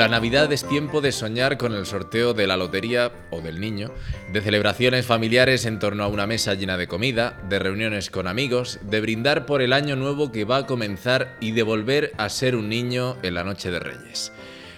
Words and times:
La 0.00 0.08
Navidad 0.08 0.50
es 0.50 0.64
tiempo 0.64 1.02
de 1.02 1.12
soñar 1.12 1.58
con 1.58 1.74
el 1.74 1.84
sorteo 1.84 2.32
de 2.32 2.46
la 2.46 2.56
lotería 2.56 3.12
o 3.30 3.42
del 3.42 3.60
niño, 3.60 3.92
de 4.32 4.40
celebraciones 4.40 5.04
familiares 5.04 5.66
en 5.66 5.78
torno 5.78 6.04
a 6.04 6.08
una 6.08 6.26
mesa 6.26 6.54
llena 6.54 6.78
de 6.78 6.88
comida, 6.88 7.38
de 7.50 7.58
reuniones 7.58 8.08
con 8.08 8.26
amigos, 8.26 8.78
de 8.80 9.02
brindar 9.02 9.44
por 9.44 9.60
el 9.60 9.74
año 9.74 9.96
nuevo 9.96 10.32
que 10.32 10.46
va 10.46 10.56
a 10.56 10.66
comenzar 10.66 11.36
y 11.38 11.52
de 11.52 11.64
volver 11.64 12.12
a 12.16 12.30
ser 12.30 12.56
un 12.56 12.70
niño 12.70 13.18
en 13.22 13.34
la 13.34 13.44
noche 13.44 13.70
de 13.70 13.78
Reyes. 13.78 14.32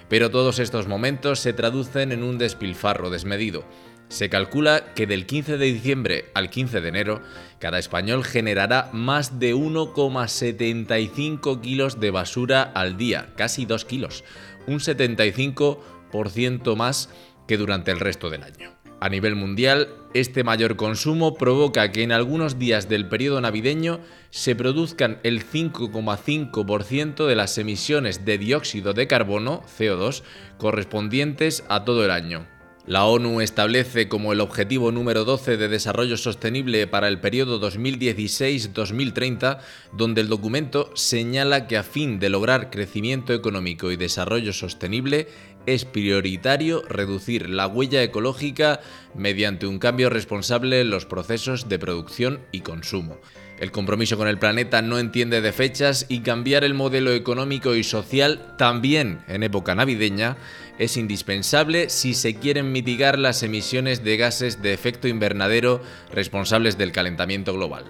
Pero 0.09 0.33
todos 0.33 0.59
estos 0.59 0.89
momentos 0.89 1.39
se 1.39 1.53
traducen 1.53 2.11
en 2.11 2.25
un 2.25 2.37
despilfarro 2.37 3.09
desmedido. 3.09 3.65
Se 4.09 4.29
calcula 4.29 4.93
que 4.95 5.07
del 5.07 5.25
15 5.25 5.57
de 5.57 5.67
diciembre 5.67 6.25
al 6.35 6.51
15 6.51 6.81
de 6.83 6.89
enero, 6.89 7.23
cada 7.61 7.79
español 7.79 8.25
generará 8.25 8.91
más 8.93 9.39
de 9.39 9.55
1,75 9.55 11.63
kilos 11.63 11.99
de 11.99 12.11
basura 12.11 12.63
al 12.63 12.99
día, 12.99 13.33
casi 13.37 13.65
2 13.65 13.87
kilos 13.87 14.23
un 14.67 14.81
75% 14.81 16.77
más 16.77 17.11
que 17.47 17.57
durante 17.57 17.91
el 17.91 18.01
resto 18.01 18.31
del 18.31 18.43
año. 18.43 18.73
A 19.03 19.09
nivel 19.09 19.35
mundial, 19.35 19.89
este 20.15 20.45
mayor 20.45 20.77
consumo 20.77 21.35
provoca 21.35 21.91
que 21.91 22.05
en 22.05 22.13
algunos 22.13 22.61
días 22.61 22.89
del 22.89 23.09
periodo 23.09 23.41
navideño 23.41 23.99
se 24.31 24.55
produzcan 24.55 25.19
el 25.25 25.45
5,5% 25.45 27.27
de 27.27 27.35
las 27.35 27.59
emisiones 27.59 28.25
de 28.25 28.39
dióxido 28.39 28.93
de 28.95 29.09
carbono, 29.09 29.65
CO2, 29.77 30.23
correspondientes 30.57 31.65
a 31.69 31.85
todo 31.85 32.05
el 32.05 32.13
año, 32.13 32.47
la 32.87 33.05
ONU 33.05 33.41
establece 33.41 34.09
como 34.09 34.33
el 34.33 34.41
objetivo 34.41 34.91
número 34.91 35.25
12 35.25 35.57
de 35.57 35.69
desarrollo 35.69 36.17
sostenible 36.17 36.89
para 36.89 37.07
el 37.09 37.21
periodo 37.21 37.61
2016-2030, 37.61 39.59
donde 39.93 40.21
el 40.21 40.29
documento 40.29 40.91
señala 40.95 41.69
que 41.69 41.77
a 41.77 41.85
fin 41.85 42.19
de 42.19 42.29
lograr 42.29 42.71
crecimiento 42.71 43.35
económico 43.35 43.93
y 43.93 43.97
desarrollo 43.97 44.53
sostenible 44.53 45.29
es 45.67 45.85
prioritario 45.85 46.83
reducir 46.89 47.49
la 47.49 47.69
huella 47.69 48.03
ecológica 48.03 48.81
mediante 49.15 49.67
un 49.67 49.79
cambio 49.79 50.11
responsable 50.11 50.81
en 50.81 50.91
los 50.91 51.07
procesos 51.07 51.69
de 51.69 51.79
producción 51.79 52.41
y 52.51 52.63
consumo. 52.63 53.19
El 53.59 53.71
compromiso 53.71 54.17
con 54.17 54.27
el 54.27 54.39
planeta 54.39 54.83
no 54.83 54.99
entiende 54.99 55.41
de 55.41 55.53
fechas 55.53 56.07
y 56.09 56.21
cambiar 56.21 56.65
el 56.65 56.75
modelo 56.75 57.13
económico 57.13 57.75
y 57.75 57.85
social 57.85 58.55
también 58.59 59.21
en 59.29 59.43
época 59.43 59.75
navideña 59.75 60.37
es 60.79 60.97
indispensable 60.97 61.89
si 61.89 62.15
se 62.15 62.35
quieren 62.35 62.73
mitigar 62.73 63.19
las 63.19 63.43
emisiones 63.43 64.03
de 64.03 64.17
gases 64.17 64.63
de 64.63 64.73
efecto 64.73 65.07
invernadero 65.07 65.81
responsables 66.11 66.77
del 66.77 66.93
calentamiento 66.93 67.53
global. 67.53 67.85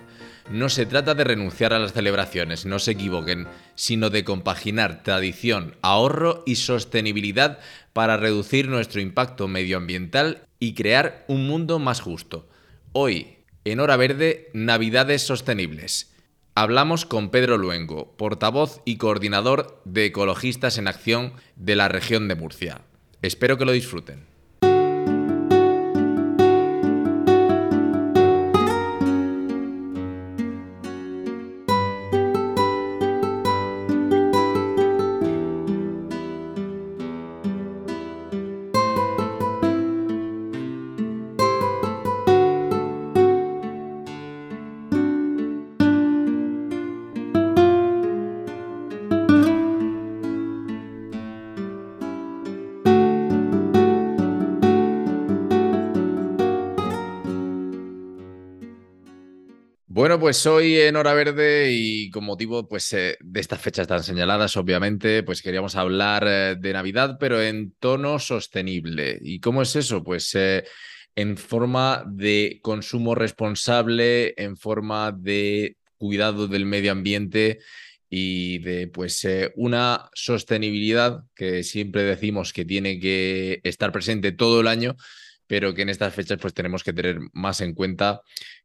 No 0.51 0.69
se 0.69 0.85
trata 0.85 1.15
de 1.15 1.25
renunciar 1.25 1.73
a 1.73 1.79
las 1.79 1.93
celebraciones, 1.93 2.67
no 2.67 2.79
se 2.79 2.91
equivoquen, 2.91 3.47
sino 3.75 4.11
de 4.11 4.25
compaginar 4.25 5.03
tradición, 5.03 5.77
ahorro 5.81 6.43
y 6.45 6.57
sostenibilidad 6.57 7.61
para 7.93 8.17
reducir 8.17 8.69
nuestro 8.69 9.01
impacto 9.01 9.49
medioambiental 9.49 10.47
y 10.59 10.75
crear 10.75 11.25
un 11.29 11.47
mundo 11.47 11.79
más 11.79 12.01
justo. 12.01 12.49
Hoy, 12.93 13.39
en 13.65 13.81
Hora 13.81 13.97
Verde, 13.97 14.51
Navidades 14.53 15.23
Sostenibles. 15.23 16.13
Hablamos 16.55 17.07
con 17.07 17.31
Pedro 17.31 17.59
Luengo, 17.59 18.15
portavoz 18.17 18.83
y 18.85 18.97
coordinador 18.97 19.81
de 19.85 20.07
Ecologistas 20.07 20.79
en 20.79 20.89
Acción 20.89 21.33
de 21.57 21.77
la 21.77 21.89
región 21.89 22.29
de 22.29 22.35
Murcia. 22.35 22.83
Espero 23.23 23.57
que 23.57 23.65
lo 23.65 23.73
disfruten. 23.73 24.32
Pues 60.33 60.47
hoy 60.47 60.81
en 60.81 60.97
Hora 60.97 61.13
Verde 61.13 61.73
y 61.73 62.09
con 62.09 62.25
motivo 62.25 62.67
pues, 62.67 62.91
eh, 62.95 63.19
de 63.21 63.39
estas 63.39 63.61
fechas 63.61 63.87
tan 63.87 64.03
señaladas, 64.03 64.57
obviamente, 64.57 65.23
pues 65.23 65.43
queríamos 65.43 65.77
hablar 65.77 66.25
eh, 66.27 66.57
de 66.59 66.73
Navidad, 66.73 67.19
pero 67.21 67.43
en 67.43 67.75
tono 67.79 68.19
sostenible. 68.19 69.19
¿Y 69.21 69.41
cómo 69.41 69.61
es 69.61 69.77
eso? 69.77 70.03
Pues 70.03 70.35
eh, 70.35 70.65
en 71.15 71.37
forma 71.37 72.05
de 72.07 72.61
consumo 72.63 73.15
responsable, 73.15 74.33
en 74.39 74.57
forma 74.57 75.13
de 75.13 75.77
cuidado 75.99 76.49
del 76.49 76.65
medio 76.65 76.93
ambiente 76.93 77.59
y 78.09 78.57
de 78.61 78.89
pues 78.89 79.29
una 79.57 80.09
sostenibilidad 80.15 81.25
que 81.35 81.63
siempre 81.63 82.05
decimos 82.05 82.55
que 82.55 82.65
tiene 82.65 82.99
que 82.99 83.61
estar 83.65 83.93
presente 83.93 84.33
todo 84.33 84.63
el 84.63 84.69
año, 84.69 84.97
pero 85.47 85.75
que 85.75 85.83
en 85.83 85.91
estas 85.91 86.15
fechas 86.15 86.39
pues 86.41 86.55
tenemos 86.55 86.83
que 86.83 86.95
tener 86.95 87.19
más 87.35 87.61
en 87.61 87.75
cuenta 87.75 88.23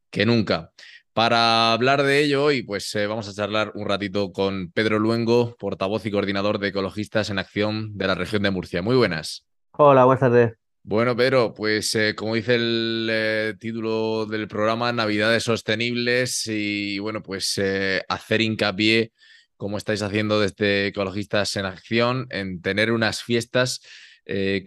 que 0.09 0.25
nunca. 0.25 0.71
Para 1.17 1.73
hablar 1.73 2.03
de 2.03 2.19
ello 2.19 2.43
hoy, 2.43 2.61
pues 2.61 2.93
eh, 2.93 3.07
vamos 3.07 3.27
a 3.27 3.33
charlar 3.33 3.71
un 3.73 3.87
ratito 3.87 4.31
con 4.31 4.71
Pedro 4.71 4.99
Luengo, 4.99 5.55
portavoz 5.57 6.05
y 6.05 6.11
coordinador 6.11 6.59
de 6.59 6.67
Ecologistas 6.67 7.31
en 7.31 7.39
Acción 7.39 7.97
de 7.97 8.05
la 8.05 8.13
región 8.13 8.43
de 8.43 8.51
Murcia. 8.51 8.83
Muy 8.83 8.95
buenas. 8.95 9.43
Hola, 9.71 10.05
buenas 10.05 10.19
tardes. 10.19 10.53
Bueno, 10.83 11.15
Pedro, 11.15 11.55
pues 11.55 11.95
eh, 11.95 12.13
como 12.13 12.35
dice 12.35 12.53
el 12.53 13.09
eh, 13.11 13.55
título 13.59 14.27
del 14.27 14.47
programa, 14.47 14.93
Navidades 14.93 15.41
Sostenibles 15.41 16.45
y 16.45 16.99
bueno, 16.99 17.23
pues 17.23 17.59
hacer 18.07 18.41
hincapié, 18.41 19.11
como 19.55 19.79
estáis 19.79 20.03
haciendo 20.03 20.39
desde 20.39 20.85
Ecologistas 20.85 21.55
en 21.55 21.65
Acción, 21.65 22.27
en 22.29 22.61
tener 22.61 22.91
unas 22.91 23.23
fiestas, 23.23 23.81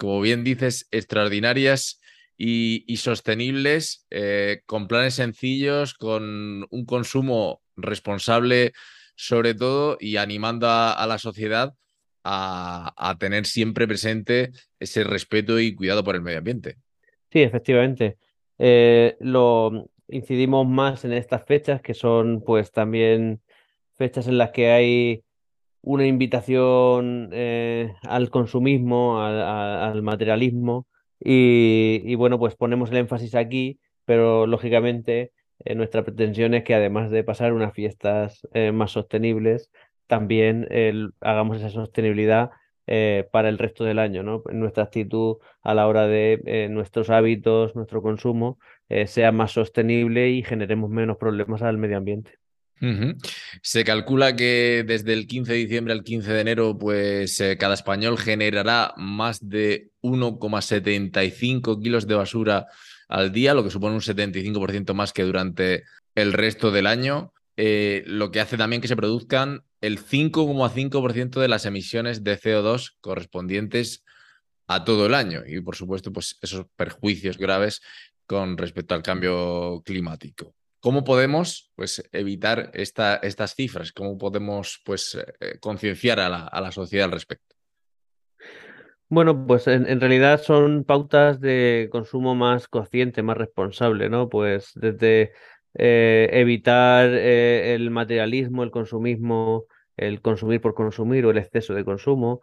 como 0.01 0.21
bien 0.21 0.43
dices, 0.43 0.89
extraordinarias 0.91 2.00
y, 2.43 2.97
sostenibles, 2.97 4.07
eh, 4.09 4.63
con 4.65 4.89
planes 4.89 5.15
sencillos, 5.15 5.93
con 5.93 6.67
un 6.71 6.87
consumo 6.87 7.61
responsable 7.77 8.73
sobre 9.15 9.55
todo 9.55 9.99
y 10.01 10.17
animando 10.17 10.67
a, 10.71 11.05
la 11.07 11.19
sociedad 11.19 11.75
a, 12.25 13.17
tener 13.21 13.45
siempre 13.45 13.87
presente 13.87 14.53
ese 14.79 15.05
respeto 15.05 15.61
y 15.61 15.75
cuidado 15.75 16.03
por 16.03 16.15
el 16.15 16.23
medio 16.23 16.39
ambiente. 16.39 16.77
Sí, 17.31 17.43
efectivamente. 17.43 18.17
Eh, 18.59 19.19
lo 19.21 19.91
incidimos 20.09 20.67
más 20.67 21.05
en 21.05 21.13
estas 21.13 21.45
fechas 21.45 21.83
que 21.83 21.93
son 21.93 22.43
pues 22.43 22.73
también 22.73 23.43
fechas 23.99 24.27
en 24.29 24.39
las 24.39 24.51
que 24.51 24.71
hay 24.71 25.25
una 25.83 26.07
invitación 26.07 27.29
eh, 27.33 27.93
al 28.03 28.31
consumismo, 28.31 29.21
al 29.21 30.01
materialismo 30.01 30.87
y, 31.21 32.15
bueno, 32.15 32.39
pues 32.39 32.57
ponemos 32.57 32.91
el 32.91 32.97
énfasis 32.99 33.35
aquí, 33.35 33.81
pero 34.05 34.47
lógicamente 34.47 35.33
eh, 35.65 35.75
nuestra 35.75 36.03
pretensión 36.05 36.55
es 36.55 36.65
que 36.65 36.75
además 36.75 37.11
de 37.11 37.25
pasar 37.25 37.53
unas 37.53 37.75
fiestas 37.75 38.47
eh, 38.55 38.73
más 38.73 38.93
sostenibles, 38.93 39.71
también 40.07 40.67
hagamos 41.21 41.59
esa 41.59 41.71
sostenibilidad 41.71 42.51
eh, 42.87 43.29
para 43.31 43.49
el 43.49 43.59
resto 43.59 43.85
del 43.85 44.01
año, 44.01 44.25
¿no? 44.25 44.43
Nuestra 44.51 44.85
actitud 44.85 45.37
a 45.63 45.75
la 45.75 45.87
hora 45.87 46.09
de 46.09 46.69
nuestros 46.71 47.11
hábitos, 47.11 47.77
nuestro 47.77 48.03
consumo, 48.03 48.59
sea 49.07 49.31
más 49.31 49.53
sostenible 49.53 50.31
y 50.31 50.43
generemos 50.43 50.91
menos 50.91 51.17
problemas 51.17 51.63
al 51.63 51.79
medio 51.79 51.99
ambiente. 51.99 52.40
Se 53.63 53.85
calcula 53.85 54.35
que 54.37 54.85
desde 54.87 55.13
el 55.13 55.27
15 55.27 55.53
de 55.53 55.59
diciembre 55.59 55.93
al 55.93 56.03
15 56.03 56.33
de 56.33 56.41
enero, 56.41 56.79
pues 56.79 57.39
eh, 57.41 57.57
cada 57.59 57.75
español 57.75 58.19
generará 58.19 58.95
más 58.97 59.49
de 59.49 59.91
1,75 60.03 61.83
kilos 61.83 62.07
de 62.07 62.15
basura 62.15 62.67
al 63.09 63.33
día, 63.33 63.55
lo 63.55 63.65
que 63.65 63.71
supone 63.71 63.97
un 63.97 64.01
75% 64.01 64.95
más 64.95 65.13
que 65.13 65.25
durante 65.25 65.85
el 66.15 66.33
resto 66.33 66.71
del 66.71 66.87
año, 66.87 67.33
eh, 67.57 68.03
lo 68.07 68.31
que 68.31 68.41
hace 68.41 68.57
también 68.57 68.81
que 68.81 68.89
se 68.89 68.97
produzcan 68.97 69.65
el 69.81 69.99
5,5% 69.99 71.41
de 71.41 71.49
las 71.49 71.67
emisiones 71.67 72.25
de 72.25 72.39
CO2 72.39 72.93
correspondientes 73.01 74.05
a 74.67 74.85
todo 74.85 75.07
el 75.07 75.15
año 75.15 75.43
y 75.47 75.61
por 75.61 75.75
supuesto 75.75 76.13
pues 76.13 76.39
esos 76.43 76.67
perjuicios 76.77 77.37
graves 77.37 77.83
con 78.27 78.57
respecto 78.57 78.95
al 78.95 79.03
cambio 79.03 79.83
climático. 79.85 80.55
¿Cómo 80.81 81.05
podemos 81.05 81.71
pues, 81.77 82.09
evitar 82.13 82.71
esta, 82.73 83.17
estas 83.17 83.55
cifras? 83.55 83.93
¿Cómo 83.93 84.17
podemos 84.17 84.81
pues, 84.85 85.15
eh, 85.41 85.59
concienciar 85.61 86.21
a 86.21 86.29
la, 86.29 86.73
sociedad 86.73 87.05
al 87.05 87.13
respecto? 87.13 87.55
Bueno, 89.11 89.47
pues 89.47 89.67
en, 89.67 90.01
realidad 90.01 90.41
son 90.41 90.85
pautas 90.85 91.41
de 91.41 91.89
consumo 91.93 92.35
más 92.35 92.67
consciente, 92.67 93.23
más 93.23 93.37
responsable, 93.37 94.09
¿no? 94.09 94.31
Pues 94.31 94.71
desde 94.75 95.33
eh, 95.75 96.31
evitar 96.33 97.11
eh, 97.11 97.75
el 97.75 97.91
materialismo, 97.91 98.63
el 98.63 98.71
consumismo, 98.71 99.67
el 99.99 100.23
consumir 100.23 100.63
por 100.63 100.75
consumir 100.75 101.27
o 101.27 101.31
el 101.31 101.39
exceso 101.39 101.75
de 101.75 101.85
consumo, 101.85 102.41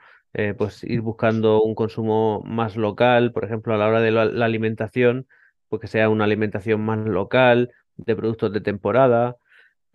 pues 0.55 0.83
ir 0.83 1.01
buscando 1.01 1.63
un 1.63 1.73
consumo 1.73 2.43
más 2.45 2.75
local, 2.75 3.31
por 3.31 3.43
ejemplo, 3.43 3.73
a 3.73 3.77
la 3.77 3.87
hora 3.87 4.01
de 4.01 4.11
la 4.11 4.45
alimentación, 4.45 5.25
pues 5.67 5.81
que 5.81 5.87
sea 5.87 6.09
una 6.09 6.25
alimentación 6.25 6.81
más 6.81 6.99
local, 6.99 7.71
de 7.97 8.15
productos 8.15 8.53
de 8.53 8.61
temporada, 8.61 9.37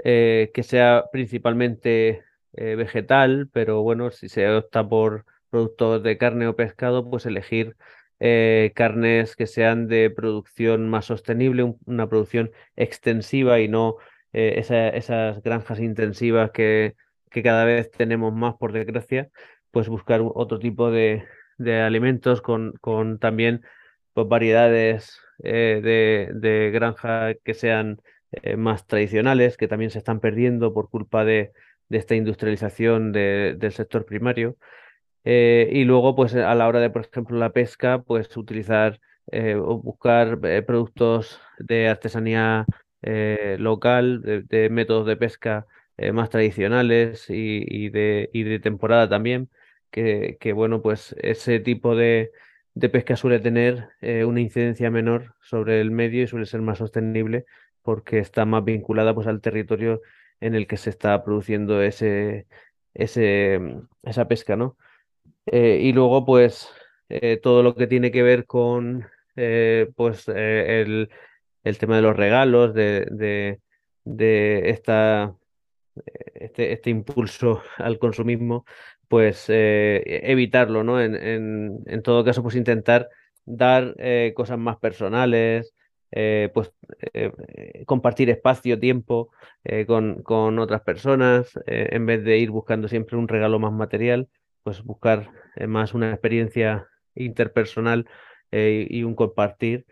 eh, 0.04 0.50
que 0.54 0.62
sea 0.62 1.04
principalmente 1.12 2.24
eh, 2.54 2.74
vegetal, 2.76 3.48
pero 3.52 3.82
bueno, 3.82 4.10
si 4.10 4.28
se 4.28 4.48
opta 4.50 4.88
por 4.88 5.24
productos 5.50 6.02
de 6.02 6.18
carne 6.18 6.46
o 6.46 6.56
pescado, 6.56 7.08
pues 7.08 7.26
elegir 7.26 7.76
eh, 8.20 8.72
carnes 8.74 9.36
que 9.36 9.46
sean 9.46 9.88
de 9.88 10.10
producción 10.10 10.88
más 10.88 11.06
sostenible, 11.06 11.74
una 11.86 12.08
producción 12.08 12.52
extensiva 12.76 13.60
y 13.60 13.68
no 13.68 13.96
esas 14.32 15.42
granjas 15.42 15.78
intensivas 15.78 16.52
que, 16.52 16.96
que, 17.30 17.42
cada 17.42 17.66
vez 17.66 17.90
tenemos 17.90 18.32
más, 18.32 18.54
por 18.54 18.72
desgracia, 18.72 19.28
pues 19.70 19.88
buscar 19.90 20.22
otro 20.22 20.58
tipo 20.58 20.90
de, 20.90 21.24
de 21.58 21.80
alimentos 21.80 22.40
con, 22.40 22.72
con 22.80 23.18
también 23.18 23.62
pues, 24.14 24.28
variedades 24.28 25.20
eh, 25.42 25.80
de, 25.82 26.30
de, 26.34 26.70
granja 26.70 27.34
que 27.44 27.54
sean 27.54 28.00
eh, 28.30 28.56
más 28.56 28.86
tradicionales, 28.86 29.56
que 29.56 29.68
también 29.68 29.90
se 29.90 29.98
están 29.98 30.20
perdiendo 30.20 30.72
por 30.72 30.88
culpa 30.88 31.24
de, 31.24 31.52
de 31.88 31.98
esta 31.98 32.14
industrialización 32.14 33.12
del 33.12 33.72
sector 33.72 34.04
primario. 34.06 34.56
Eh, 35.24 35.70
y 35.72 35.84
luego, 35.84 36.16
pues 36.16 36.34
a 36.34 36.54
la 36.54 36.68
hora 36.68 36.80
de, 36.80 36.90
por 36.90 37.02
ejemplo, 37.06 37.38
la 37.38 37.52
pesca, 37.52 38.02
pues 38.02 38.36
utilizar 38.36 39.00
o 39.32 39.78
buscar 39.78 40.40
productos 40.66 41.40
de 41.58 41.88
artesanía 41.88 42.66
local, 43.58 44.20
de, 44.48 44.68
métodos 44.70 45.06
de 45.06 45.16
pesca 45.16 45.66
más 46.12 46.28
tradicionales 46.30 47.30
y, 47.30 47.64
y, 47.66 47.88
de, 47.90 48.30
y 48.32 48.42
de 48.42 48.58
temporada 48.58 49.08
también, 49.08 49.48
que, 49.90 50.38
que 50.40 50.52
bueno, 50.52 50.82
pues 50.82 51.14
ese 51.20 51.60
tipo 51.60 51.94
de, 51.96 52.32
de 52.74 52.88
pesca 52.88 53.16
suele 53.16 53.38
tener 53.40 53.90
eh, 54.00 54.24
una 54.24 54.40
incidencia 54.40 54.90
menor 54.90 55.34
sobre 55.40 55.80
el 55.80 55.90
medio 55.90 56.22
y 56.22 56.26
suele 56.26 56.46
ser 56.46 56.62
más 56.62 56.78
sostenible 56.78 57.44
porque 57.82 58.18
está 58.18 58.44
más 58.44 58.64
vinculada 58.64 59.14
pues, 59.14 59.26
al 59.26 59.40
territorio 59.40 60.00
en 60.40 60.54
el 60.54 60.66
que 60.66 60.76
se 60.76 60.90
está 60.90 61.22
produciendo 61.24 61.82
ese, 61.82 62.46
ese, 62.94 63.60
esa 64.02 64.28
pesca, 64.28 64.56
¿no? 64.56 64.76
Eh, 65.46 65.80
y 65.82 65.92
luego, 65.92 66.24
pues, 66.24 66.70
eh, 67.08 67.38
todo 67.42 67.62
lo 67.62 67.74
que 67.74 67.86
tiene 67.86 68.10
que 68.10 68.22
ver 68.22 68.46
con 68.46 69.06
pues, 69.34 70.28
el, 70.28 71.10
el, 71.64 71.78
tema 71.78 71.96
de 71.96 72.02
los 72.02 72.16
regalos, 72.16 72.74
de, 72.74 73.06
de, 73.10 73.60
de 74.04 74.70
esta, 74.70 75.34
este, 76.34 76.72
este 76.72 76.90
impulso 76.90 77.62
al 77.78 77.98
consumismo, 77.98 78.64
pues 79.12 79.44
eh, 79.48 80.20
evitarlo, 80.22 80.84
¿no? 80.84 80.98
En, 80.98 81.14
en, 81.84 82.02
todo 82.02 82.24
caso, 82.24 82.42
pues 82.42 82.56
intentar 82.56 83.10
dar 83.44 83.94
eh, 83.98 84.32
cosas 84.34 84.56
más 84.58 84.78
personales, 84.78 85.74
eh, 86.12 86.48
pues 86.54 86.72
compartir 87.84 88.30
espacio, 88.30 88.78
tiempo 88.78 89.30
con, 89.86 90.22
con, 90.22 90.58
otras 90.58 90.80
personas, 90.80 91.52
en 91.66 92.06
vez 92.06 92.24
de 92.24 92.38
ir 92.38 92.50
buscando 92.50 92.88
siempre 92.88 93.18
un 93.18 93.28
regalo 93.28 93.58
más 93.58 93.74
material, 93.74 94.30
pues 94.62 94.82
buscar 94.82 95.30
más 95.68 95.92
una 95.92 96.10
experiencia 96.10 96.88
interpersonal 97.14 98.08
y 98.50 99.02
un 99.02 99.14
compartir 99.14 99.84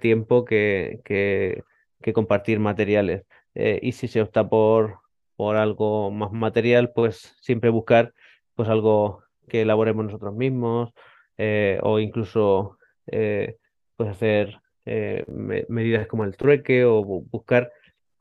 tiempo 0.00 0.44
que, 0.44 0.98
que, 1.04 1.62
que, 2.02 2.12
compartir 2.12 2.58
materiales. 2.58 3.22
y 3.54 3.92
si 3.92 4.08
se 4.08 4.22
opta 4.22 4.48
por, 4.48 4.98
por 5.36 5.54
algo 5.54 6.10
más 6.10 6.32
material, 6.32 6.90
pues 6.92 7.36
siempre 7.40 7.70
buscar 7.70 8.12
pues 8.54 8.68
algo 8.68 9.24
que 9.48 9.62
elaboremos 9.62 10.04
nosotros 10.06 10.34
mismos 10.34 10.92
eh, 11.36 11.78
o 11.82 11.98
incluso 11.98 12.78
eh, 13.06 13.56
pues 13.96 14.10
hacer 14.10 14.60
eh, 14.86 15.24
medidas 15.68 16.06
como 16.06 16.24
el 16.24 16.36
trueque 16.36 16.84
o 16.84 17.02
buscar 17.02 17.72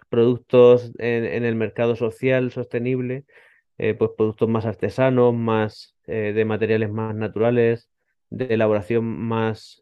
productos 0.10 0.92
en, 1.00 1.44
el 1.44 1.56
mercado 1.56 1.96
social 1.96 2.52
sostenible, 2.52 3.26
pues 3.78 4.12
productos 4.16 4.48
más 4.48 4.66
artesanos, 4.68 5.34
más 5.34 5.96
de 6.06 6.46
materiales 6.46 6.92
más 6.92 7.16
naturales, 7.16 7.90
de 8.30 8.46
elaboración 8.54 9.06
más 9.06 9.82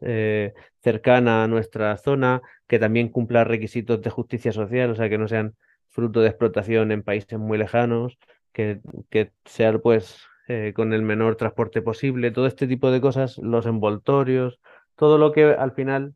cercana 0.80 1.44
a 1.44 1.48
nuestra 1.48 1.98
zona, 1.98 2.40
que 2.66 2.78
también 2.78 3.10
cumpla 3.10 3.44
requisitos 3.44 4.00
de 4.00 4.08
justicia 4.08 4.52
social, 4.52 4.90
o 4.90 4.94
sea, 4.94 5.10
que 5.10 5.18
no 5.18 5.28
sean 5.28 5.54
fruto 5.90 6.22
de 6.22 6.28
explotación 6.28 6.92
en 6.92 7.02
países 7.02 7.38
muy 7.38 7.58
lejanos, 7.58 8.18
que, 8.54 8.80
que 9.10 9.32
sean 9.44 9.80
pues 9.82 10.26
eh, 10.48 10.72
con 10.74 10.92
el 10.92 11.02
menor 11.02 11.36
transporte 11.36 11.82
posible, 11.82 12.30
todo 12.30 12.46
este 12.46 12.66
tipo 12.66 12.90
de 12.90 13.00
cosas, 13.00 13.38
los 13.38 13.66
envoltorios, 13.66 14.60
todo 14.96 15.18
lo 15.18 15.32
que 15.32 15.44
al 15.44 15.72
final 15.72 16.14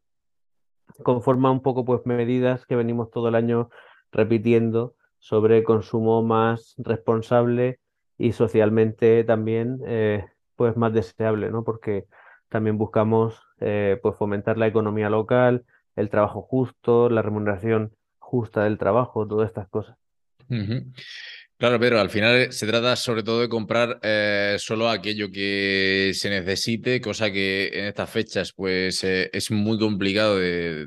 conforma 1.02 1.50
un 1.50 1.62
poco 1.62 1.84
pues 1.84 2.04
medidas 2.04 2.66
que 2.66 2.76
venimos 2.76 3.10
todo 3.10 3.28
el 3.28 3.34
año 3.34 3.70
repitiendo 4.12 4.94
sobre 5.18 5.64
consumo 5.64 6.22
más 6.22 6.74
responsable 6.78 7.80
y 8.18 8.32
socialmente 8.32 9.24
también 9.24 9.80
eh, 9.86 10.24
pues 10.56 10.76
más 10.76 10.92
deseable, 10.92 11.50
¿no? 11.50 11.64
Porque 11.64 12.06
también 12.48 12.78
buscamos 12.78 13.42
eh, 13.60 13.98
pues 14.02 14.16
fomentar 14.16 14.56
la 14.58 14.66
economía 14.66 15.10
local, 15.10 15.64
el 15.96 16.10
trabajo 16.10 16.42
justo, 16.42 17.10
la 17.10 17.22
remuneración 17.22 17.92
justa 18.18 18.64
del 18.64 18.78
trabajo, 18.78 19.26
todas 19.26 19.48
estas 19.48 19.68
cosas. 19.68 19.96
Claro, 21.58 21.80
pero 21.80 21.98
al 21.98 22.10
final 22.10 22.36
eh, 22.36 22.52
se 22.52 22.66
trata 22.66 22.94
sobre 22.96 23.22
todo 23.22 23.40
de 23.40 23.48
comprar 23.48 23.98
eh, 24.02 24.56
solo 24.58 24.90
aquello 24.90 25.30
que 25.30 26.12
se 26.14 26.28
necesite, 26.28 27.00
cosa 27.00 27.30
que 27.32 27.70
en 27.72 27.86
estas 27.86 28.10
fechas 28.10 28.52
pues 28.52 29.02
eh, 29.04 29.30
es 29.32 29.50
muy 29.50 29.78
complicado 29.78 30.36
de, 30.38 30.86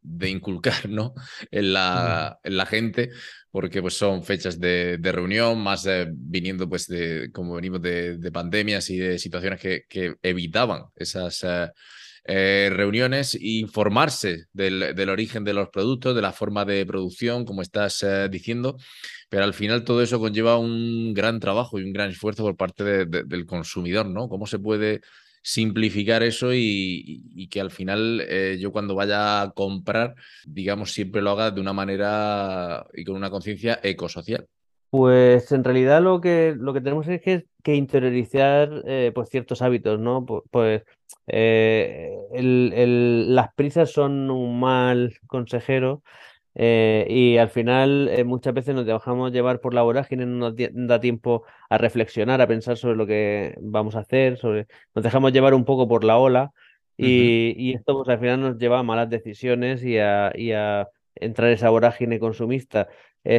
de, 0.00 0.30
inculcar 0.30 0.88
¿no? 0.88 1.12
en, 1.50 1.74
la, 1.74 2.38
en, 2.42 2.56
la, 2.56 2.64
gente, 2.64 3.10
porque 3.50 3.82
pues 3.82 3.98
son 3.98 4.24
fechas 4.24 4.58
de, 4.58 4.98
reunión, 5.02 5.60
más 5.60 5.86
viniendo 6.10 6.66
pues 6.66 6.86
de, 6.86 7.30
como 7.30 7.56
venimos 7.56 7.82
de, 7.82 8.30
pandemias 8.32 8.88
y 8.88 8.96
de 8.96 9.18
situaciones 9.18 9.60
que, 9.60 9.84
que 9.90 10.14
evitaban 10.22 10.84
esas 10.94 11.44
eh, 12.28 12.70
reuniones 12.72 13.36
e 13.36 13.62
informarse 13.62 14.46
del, 14.52 15.08
origen 15.08 15.44
de 15.44 15.54
los 15.54 15.68
productos, 15.68 16.14
de 16.14 16.22
la 16.22 16.32
forma 16.32 16.64
de 16.64 16.84
producción, 16.84 17.44
como 17.44 17.62
estás 17.62 18.02
eh, 18.02 18.28
diciendo, 18.28 18.78
pero 19.28 19.44
al 19.44 19.54
final 19.54 19.84
todo 19.84 20.02
eso 20.02 20.20
conlleva 20.20 20.58
un 20.58 21.12
gran 21.14 21.40
trabajo 21.40 21.78
y 21.78 21.84
un 21.84 21.92
gran 21.92 22.10
esfuerzo 22.10 22.44
por 22.44 22.56
parte 22.56 23.06
del 23.06 23.46
consumidor, 23.46 24.06
¿no? 24.06 24.28
¿Cómo 24.28 24.46
se 24.46 24.58
puede 24.58 25.00
simplificar 25.42 26.24
eso 26.24 26.52
y, 26.52 27.48
que 27.48 27.60
al 27.60 27.70
final 27.70 28.20
eh, 28.28 28.56
yo 28.58 28.72
cuando 28.72 28.96
vaya 28.96 29.42
a 29.42 29.50
comprar, 29.52 30.16
digamos, 30.44 30.92
siempre 30.92 31.22
lo 31.22 31.30
haga 31.30 31.52
de 31.52 31.60
una 31.60 31.72
manera 31.72 32.84
y 32.92 33.04
con 33.04 33.14
una 33.14 33.30
conciencia 33.30 33.78
ecosocial? 33.82 34.48
Pues 34.90 35.52
en 35.52 35.62
realidad 35.62 36.02
lo 36.02 36.20
que, 36.20 36.54
lo 36.58 36.72
que 36.72 36.80
tenemos 36.80 37.06
es 37.08 37.20
que, 37.20 37.44
interiorizar 37.74 38.82
eh, 38.86 39.10
pues 39.14 39.28
ciertos 39.28 39.60
hábitos, 39.60 39.98
¿no? 39.98 40.24
Pues 40.24 40.82
eh, 41.26 42.12
las 42.32 43.52
prisas 43.54 43.90
son 43.90 44.30
un 44.30 44.60
mal 44.60 45.16
consejero 45.26 46.02
eh, 46.56 47.06
y 47.08 47.36
al 47.36 47.50
final 47.50 48.10
muchas 48.24 48.54
veces 48.54 48.74
nos 48.74 48.86
dejamos 48.86 49.30
llevar 49.30 49.60
por 49.60 49.74
la 49.74 49.82
vorágine, 49.82 50.26
no 50.26 50.50
nos 50.50 50.54
da 50.56 51.00
tiempo 51.00 51.44
a 51.68 51.78
reflexionar, 51.78 52.40
a 52.40 52.48
pensar 52.48 52.76
sobre 52.76 52.96
lo 52.96 53.06
que 53.06 53.56
vamos 53.60 53.94
a 53.94 54.00
hacer, 54.00 54.38
sobre... 54.38 54.66
nos 54.94 55.04
dejamos 55.04 55.32
llevar 55.32 55.54
un 55.54 55.64
poco 55.64 55.86
por 55.86 56.02
la 56.02 56.18
ola 56.18 56.52
y, 56.96 57.54
y 57.58 57.74
esto 57.74 57.94
pues 57.96 58.08
al 58.08 58.18
final 58.18 58.40
nos 58.40 58.58
lleva 58.58 58.78
a 58.78 58.82
malas 58.82 59.10
decisiones 59.10 59.84
y 59.84 59.98
a, 59.98 60.32
y 60.34 60.52
a 60.52 60.88
entrar 61.14 61.50
esa 61.50 61.68
vorágine 61.70 62.18
consumista. 62.18 62.88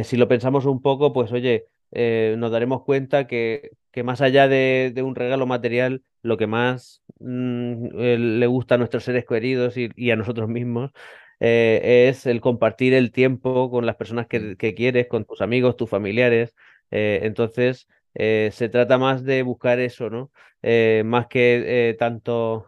Si 0.04 0.16
lo 0.16 0.28
pensamos 0.28 0.64
un 0.66 0.80
poco, 0.80 1.12
pues 1.12 1.32
oye, 1.32 1.66
nos 1.90 2.50
daremos 2.52 2.84
cuenta 2.84 3.26
que, 3.26 3.72
que 3.98 4.04
más 4.04 4.20
allá 4.20 4.46
de, 4.46 4.94
un 5.04 5.16
regalo 5.16 5.46
material, 5.46 6.02
lo 6.22 6.36
que 6.36 6.46
más 6.46 7.02
mm, 7.18 7.88
le 7.96 8.46
gusta 8.46 8.76
a 8.76 8.78
nuestros 8.78 9.02
seres 9.02 9.24
queridos 9.26 9.74
y, 9.76 10.10
a 10.10 10.16
nosotros 10.16 10.48
mismos 10.48 10.92
es 11.40 12.26
el 12.26 12.40
compartir 12.40 12.94
el 12.94 13.12
tiempo 13.12 13.70
con 13.70 13.86
las 13.86 13.96
personas 13.96 14.26
que, 14.26 14.56
que 14.56 14.74
quieres, 14.74 15.06
con 15.08 15.24
tus 15.24 15.40
amigos, 15.40 15.76
tus 15.76 15.90
familiares. 15.90 16.54
entonces, 16.90 17.88
eh, 18.14 18.50
se 18.52 18.68
trata 18.68 18.98
más 18.98 19.24
de 19.24 19.42
buscar 19.42 19.78
eso, 19.78 20.10
¿no? 20.10 20.32
Eh, 20.62 21.02
más 21.06 21.28
que 21.28 21.90
eh, 21.90 21.94
tanto 21.94 22.66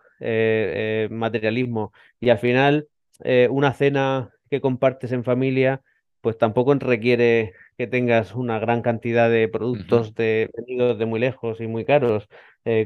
materialismo. 1.10 1.92
Y 2.20 2.28
al 2.28 2.38
final, 2.38 2.88
una 3.50 3.72
cena 3.72 4.30
que 4.50 4.60
compartes 4.60 5.12
en 5.12 5.24
familia, 5.24 5.82
pues 6.20 6.36
tampoco 6.36 6.74
requiere 6.74 7.54
que 7.78 7.86
tengas 7.86 8.34
una 8.34 8.58
gran 8.58 8.82
cantidad 8.82 9.30
de 9.30 9.48
productos 9.48 10.14
de, 10.14 10.50
venidos 10.54 10.98
de 10.98 11.06
muy 11.06 11.20
lejos 11.20 11.60
y 11.62 11.66
muy 11.68 11.86
caros. 11.86 12.28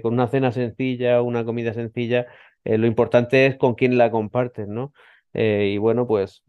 con 0.02 0.14
una 0.14 0.28
cena 0.28 0.52
sencilla, 0.52 1.22
una 1.22 1.44
comida 1.44 1.74
sencilla, 1.74 2.26
lo 2.64 2.86
importante 2.86 3.46
es 3.46 3.56
con 3.56 3.74
quién 3.74 3.98
la 3.98 4.12
compartes, 4.12 4.68
¿no? 4.68 4.92
Y 5.34 5.78
bueno, 5.78 6.06
pues 6.06 6.42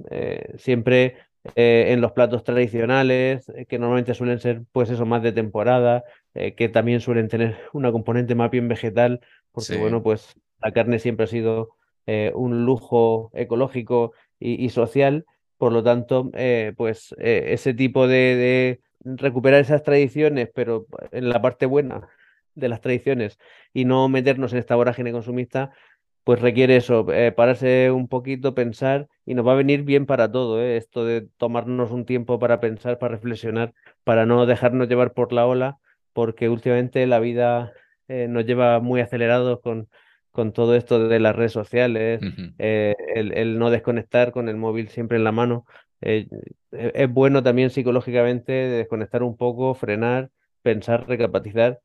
siempre 0.57 1.15
eh, 1.53 1.93
en 1.93 2.01
los 2.01 2.11
platos 2.13 2.43
tradicionales, 2.43 3.49
eh, 3.49 3.65
que 3.65 3.77
normalmente 3.77 4.15
suelen 4.15 4.39
ser, 4.39 4.63
pues 4.71 4.89
eso, 4.89 5.05
más 5.05 5.21
de 5.21 5.31
temporada, 5.31 6.03
eh, 6.33 6.55
que 6.55 6.69
también 6.69 7.01
suelen 7.01 7.27
tener 7.27 7.57
una 7.73 7.91
componente 7.91 8.33
más 8.33 8.49
bien 8.49 8.67
vegetal, 8.67 9.21
porque 9.51 9.77
bueno, 9.77 10.01
pues 10.01 10.35
la 10.61 10.71
carne 10.71 10.99
siempre 10.99 11.25
ha 11.25 11.27
sido 11.27 11.69
un 12.33 12.65
lujo 12.65 13.31
ecológico 13.33 14.11
y, 14.39 14.69
social, 14.69 15.25
por 15.57 15.71
lo 15.71 15.81
tanto, 15.81 16.29
pues 16.77 17.15
ese 17.17 17.73
tipo 17.73 18.07
de, 18.07 18.35
de 18.35 18.81
recuperar 19.05 19.61
esas 19.61 19.81
tradiciones, 19.81 20.49
pero 20.53 20.85
en 21.11 21.29
la 21.29 21.41
parte 21.41 21.65
buena 21.65 22.09
de 22.53 22.69
las 22.69 22.81
tradiciones 22.81 23.39
y 23.73 23.85
no 23.85 24.07
meternos 24.07 24.53
en 24.53 24.59
esta 24.59 24.75
vorágine 24.75 25.11
consumista, 25.13 25.71
pues 26.25 26.41
requiere 26.41 26.75
eso, 26.75 27.05
eh, 27.13 27.31
pararse 27.31 27.91
un 27.91 28.07
poquito, 28.07 28.55
pensar, 28.55 29.07
y 29.27 29.35
nos 29.35 29.45
va 29.45 29.51
a 29.51 29.55
venir 29.55 29.83
bien 29.83 30.07
para 30.07 30.31
todo, 30.31 30.59
¿eh? 30.59 30.75
esto 30.75 31.05
de 31.05 31.21
tomarnos 31.37 31.91
un 31.91 32.03
tiempo 32.03 32.39
para 32.39 32.59
pensar, 32.59 32.97
para 32.97 33.13
reflexionar, 33.13 33.75
para 34.03 34.25
no 34.25 34.47
dejarnos 34.47 34.89
llevar 34.89 35.13
por 35.13 35.31
la 35.33 35.45
ola, 35.45 35.77
porque 36.13 36.49
últimamente 36.49 37.05
la 37.05 37.19
vida 37.19 37.73
eh, 38.07 38.27
nos 38.27 38.43
lleva 38.43 38.79
muy 38.79 39.01
acelerados 39.01 39.61
con, 39.61 39.87
con 40.31 40.51
todo 40.51 40.73
esto 40.75 41.07
de 41.07 41.19
las 41.19 41.35
redes 41.35 41.51
sociales, 41.51 42.21
el, 42.57 43.59
no 43.59 43.69
desconectar 43.69 44.31
con 44.31 44.49
el 44.49 44.57
móvil 44.57 44.87
siempre 44.87 45.17
en 45.17 45.25
la 45.25 45.31
mano. 45.31 45.67
E, 46.01 46.27
es 46.71 47.13
bueno 47.13 47.43
también 47.43 47.69
psicológicamente 47.69 48.51
desconectar 48.51 49.21
un 49.21 49.37
poco, 49.37 49.75
frenar, 49.75 50.31
pensar, 50.63 51.07
recapacizar, 51.07 51.81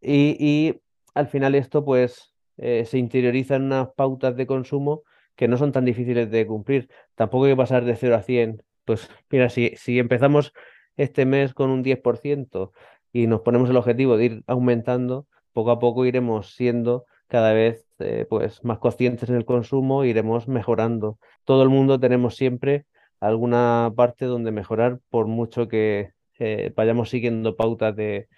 y, 0.00 0.36
y 0.38 0.80
al 1.12 1.26
final 1.26 1.56
esto 1.56 1.84
pues 1.84 2.29
eh, 2.60 2.84
se 2.84 2.98
interiorizan 2.98 3.64
unas 3.64 3.88
pautas 3.94 4.36
de 4.36 4.46
consumo 4.46 5.02
que 5.34 5.48
no 5.48 5.56
son 5.56 5.72
tan 5.72 5.86
difíciles 5.86 6.30
de 6.30 6.46
cumplir. 6.46 6.90
Tampoco 7.14 7.44
hay 7.46 7.52
que 7.52 7.56
pasar 7.56 7.84
de 7.84 7.96
0 7.96 8.16
a 8.16 8.22
100. 8.22 8.62
Pues 8.84 9.08
mira, 9.30 9.48
si, 9.48 9.72
si 9.76 9.98
empezamos 9.98 10.52
este 10.98 11.24
mes 11.24 11.54
con 11.54 11.70
un 11.70 11.82
10% 11.82 12.72
y 13.12 13.26
nos 13.26 13.40
ponemos 13.40 13.70
el 13.70 13.76
objetivo 13.76 14.16
de 14.18 14.24
ir 14.26 14.44
aumentando, 14.46 15.26
poco 15.52 15.70
a 15.70 15.78
poco 15.78 16.04
iremos 16.04 16.54
siendo 16.54 17.06
cada 17.28 17.54
vez 17.54 17.86
eh, 18.00 18.26
pues, 18.28 18.62
más 18.64 18.78
conscientes 18.78 19.30
en 19.30 19.36
el 19.36 19.46
consumo, 19.46 20.04
iremos 20.04 20.46
mejorando. 20.48 21.18
Todo 21.44 21.62
el 21.62 21.70
mundo 21.70 21.98
tenemos 21.98 22.36
siempre 22.36 22.84
alguna 23.20 23.92
parte 23.96 24.26
donde 24.26 24.52
mejorar, 24.52 25.00
por 25.08 25.26
mucho 25.26 25.68
que 25.68 26.12
eh, 26.38 26.72
vayamos 26.76 27.10
siguiendo 27.10 27.56
pautas 27.56 27.96
de 27.96 28.28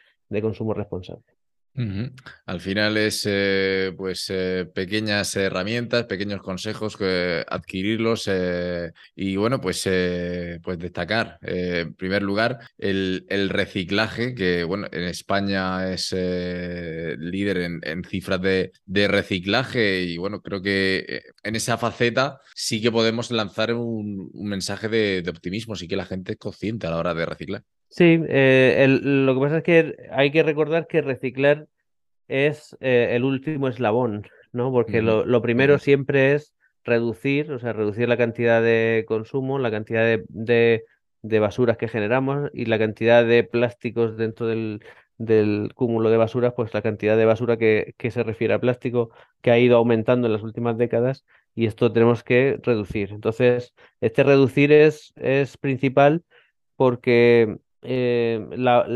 consumo 0.42 0.74
responsable. 0.74 1.31
Al 1.74 2.60
final 2.60 2.98
es 2.98 3.22
eh, 3.26 3.94
pues 3.96 4.26
eh, 4.28 4.66
pequeñas 4.74 5.34
herramientas, 5.36 6.04
pequeños 6.04 6.42
consejos 6.42 6.98
adquirirlos 7.48 8.28
eh, 8.28 8.92
y 9.16 9.36
bueno 9.36 9.60
pues 9.60 9.88
pues 10.62 10.78
destacar 10.78 11.38
en 11.40 11.94
primer 11.94 12.22
lugar 12.22 12.58
el, 12.76 13.24
reciclaje 13.48 14.34
que 14.34 14.64
bueno 14.64 14.86
en 14.92 15.04
España 15.04 15.90
es 15.90 16.12
líder 16.12 17.56
en, 17.82 18.04
cifras 18.04 18.40
de, 18.42 18.72
reciclaje 19.08 20.02
y 20.02 20.18
bueno 20.18 20.42
creo 20.42 20.60
que 20.60 21.22
en 21.42 21.56
esa 21.56 21.78
faceta 21.78 22.40
sí 22.54 22.82
que 22.82 22.92
podemos 22.92 23.30
lanzar 23.30 23.74
un, 23.74 24.30
mensaje 24.34 24.88
de, 24.88 25.24
optimismo 25.28 25.74
sí 25.74 25.88
que 25.88 25.96
la 25.96 26.04
gente 26.04 26.32
es 26.32 26.38
consciente 26.38 26.86
a 26.86 26.90
la 26.90 26.98
hora 26.98 27.14
de 27.14 27.26
reciclar. 27.26 27.64
Sí, 27.92 28.22
eh, 28.26 28.86
lo 29.02 29.34
que 29.34 29.40
pasa 29.40 29.58
es 29.58 29.64
que 29.64 29.96
hay 30.12 30.30
que 30.30 30.42
recordar 30.42 30.86
que 30.86 31.02
reciclar 31.02 31.68
es 32.26 32.74
eh, 32.80 33.08
el 33.12 33.22
último 33.24 33.68
eslabón, 33.68 34.26
¿no? 34.50 34.72
Porque 34.72 35.02
lo, 35.02 35.42
primero 35.42 35.78
siempre 35.78 36.32
es 36.32 36.54
reducir, 36.84 37.52
o 37.52 37.58
sea, 37.58 37.74
reducir 37.74 38.08
la 38.08 38.16
cantidad 38.16 38.62
de 38.62 39.04
consumo, 39.06 39.58
la 39.58 39.70
cantidad 39.70 40.06
de, 40.06 40.84
basuras 41.22 41.76
que 41.76 41.86
generamos 41.86 42.50
y 42.54 42.64
la 42.64 42.78
cantidad 42.78 43.26
de 43.26 43.44
plásticos 43.44 44.16
dentro 44.16 44.46
del, 44.46 44.80
cúmulo 45.74 46.08
de 46.08 46.16
basuras, 46.16 46.54
pues 46.56 46.72
la 46.72 46.80
cantidad 46.80 47.18
de 47.18 47.26
basura 47.26 47.58
que, 47.58 47.94
que, 47.98 48.10
se 48.10 48.22
refiere 48.22 48.54
a 48.54 48.58
plástico 48.58 49.10
que 49.42 49.50
ha 49.50 49.58
ido 49.58 49.76
aumentando 49.76 50.28
en 50.28 50.32
las 50.32 50.42
últimas 50.42 50.78
décadas 50.78 51.26
y 51.54 51.66
esto 51.66 51.92
tenemos 51.92 52.24
que 52.24 52.58
reducir. 52.62 53.10
Entonces, 53.12 53.74
este 54.00 54.22
reducir 54.22 54.72
es, 54.72 55.12
es 55.16 55.58
principal 55.58 56.24
porque 56.76 57.58
eh, 57.82 58.44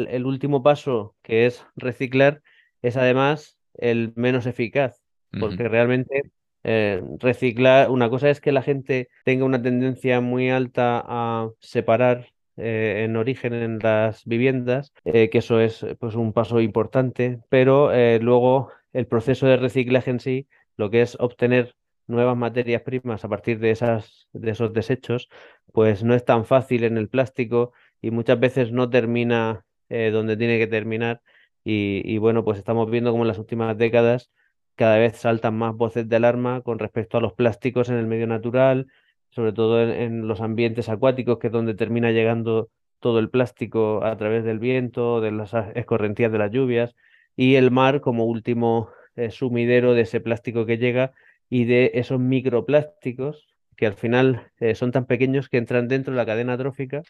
el 0.09 0.27
último 0.27 0.63
paso, 0.63 1.15
que 1.23 1.47
es 1.47 1.65
reciclar, 1.77 2.43
es 2.83 2.97
además 2.97 3.59
el 3.75 4.13
menos 4.17 4.47
eficaz, 4.47 5.03
porque 5.39 5.69
realmente 5.69 6.23
eh, 6.65 7.03
reciclar, 7.19 7.91
una 7.91 8.09
cosa 8.09 8.31
es 8.31 8.41
que 8.41 8.53
la 8.53 8.63
gente 8.63 9.09
tenga 9.25 9.45
una 9.45 9.61
tendencia 9.61 10.21
muy 10.21 10.51
alta 10.51 11.03
a 11.07 11.51
separar 11.61 12.29
eh, 12.57 13.03
en 13.05 13.17
origen 13.17 13.53
en 13.53 13.79
las 13.81 14.25
viviendas, 14.25 14.93
que 15.05 15.31
eso 15.33 15.61
es 15.61 15.85
pues, 15.99 16.15
un 16.15 16.33
paso 16.33 16.61
importante, 16.61 17.41
pero 17.49 17.91
luego 18.21 18.71
el 18.93 19.07
proceso 19.07 19.47
de 19.47 19.59
reciclaje 19.59 20.11
en 20.11 20.21
sí, 20.21 20.49
lo 20.77 20.91
que 20.91 21.03
es 21.03 21.17
obtener 21.21 21.75
nuevas 22.07 22.37
materias 22.37 22.83
primas 22.83 23.25
a 23.25 23.29
partir 23.29 23.59
de, 23.59 23.71
esas, 23.71 24.29
de 24.33 24.51
esos 24.51 24.73
desechos, 24.73 25.29
pues 25.73 26.05
no 26.05 26.15
es 26.15 26.25
tan 26.25 26.45
fácil 26.45 26.85
en 26.85 26.97
el 26.97 27.09
plástico 27.09 27.73
y 28.01 28.11
muchas 28.11 28.39
veces 28.41 28.73
no 28.73 28.91
termina 28.91 29.65
eh, 29.89 30.11
donde 30.11 30.37
tiene 30.37 30.59
que 30.59 30.67
terminar. 30.67 31.23
Y, 31.69 32.19
bueno, 32.19 32.45
pues 32.45 32.59
estamos 32.59 32.89
viendo 32.89 33.11
como 33.11 33.25
en 33.25 33.29
las 33.29 33.39
últimas 33.39 33.77
décadas 33.77 34.31
cada 34.77 34.99
vez 34.99 35.17
saltan 35.17 35.57
más 35.57 35.75
voces 35.75 36.09
de 36.09 36.17
alarma 36.17 36.61
con 36.61 36.79
respecto 36.79 37.19
a 37.19 37.21
los 37.21 37.33
plásticos 37.33 37.89
en 37.89 37.97
el 37.97 38.07
medio 38.07 38.27
natural, 38.27 38.87
sobre 39.31 39.53
todo 39.53 39.83
en, 39.83 40.29
los 40.29 40.41
ambientes 40.41 40.89
acuáticos, 40.89 41.39
que 41.39 41.49
es 41.49 41.53
donde 41.53 41.75
termina 41.75 42.13
llegando 42.13 42.69
todo 43.01 43.19
el 43.19 43.31
plástico 43.31 44.05
a 44.05 44.17
través 44.17 44.45
del 44.45 44.59
viento, 44.59 45.21
de 45.21 45.33
las 45.33 45.53
escorrentías 45.75 46.31
de 46.31 46.39
las 46.39 46.53
lluvias, 46.53 46.95
y 47.37 47.57
el 47.57 47.71
mar 47.71 48.01
como 48.01 48.27
último 48.27 48.91
eh, 49.17 49.31
sumidero 49.31 49.95
de 49.95 50.03
ese 50.03 50.21
plástico 50.21 50.67
que 50.67 50.79
llega 50.79 51.13
y 51.49 51.65
de 51.65 51.93
esos 51.95 52.21
microplásticos 52.21 53.47
que 53.77 53.87
al 53.87 53.95
final 53.95 54.51
eh, 54.59 54.75
son 54.75 54.91
tan 54.91 55.05
pequeños 55.05 55.49
que 55.49 55.59
entran 55.59 55.87
dentro 55.87 56.13
de 56.13 56.17
la 56.17 56.27
cadena 56.27 56.57
trófica 56.57 57.03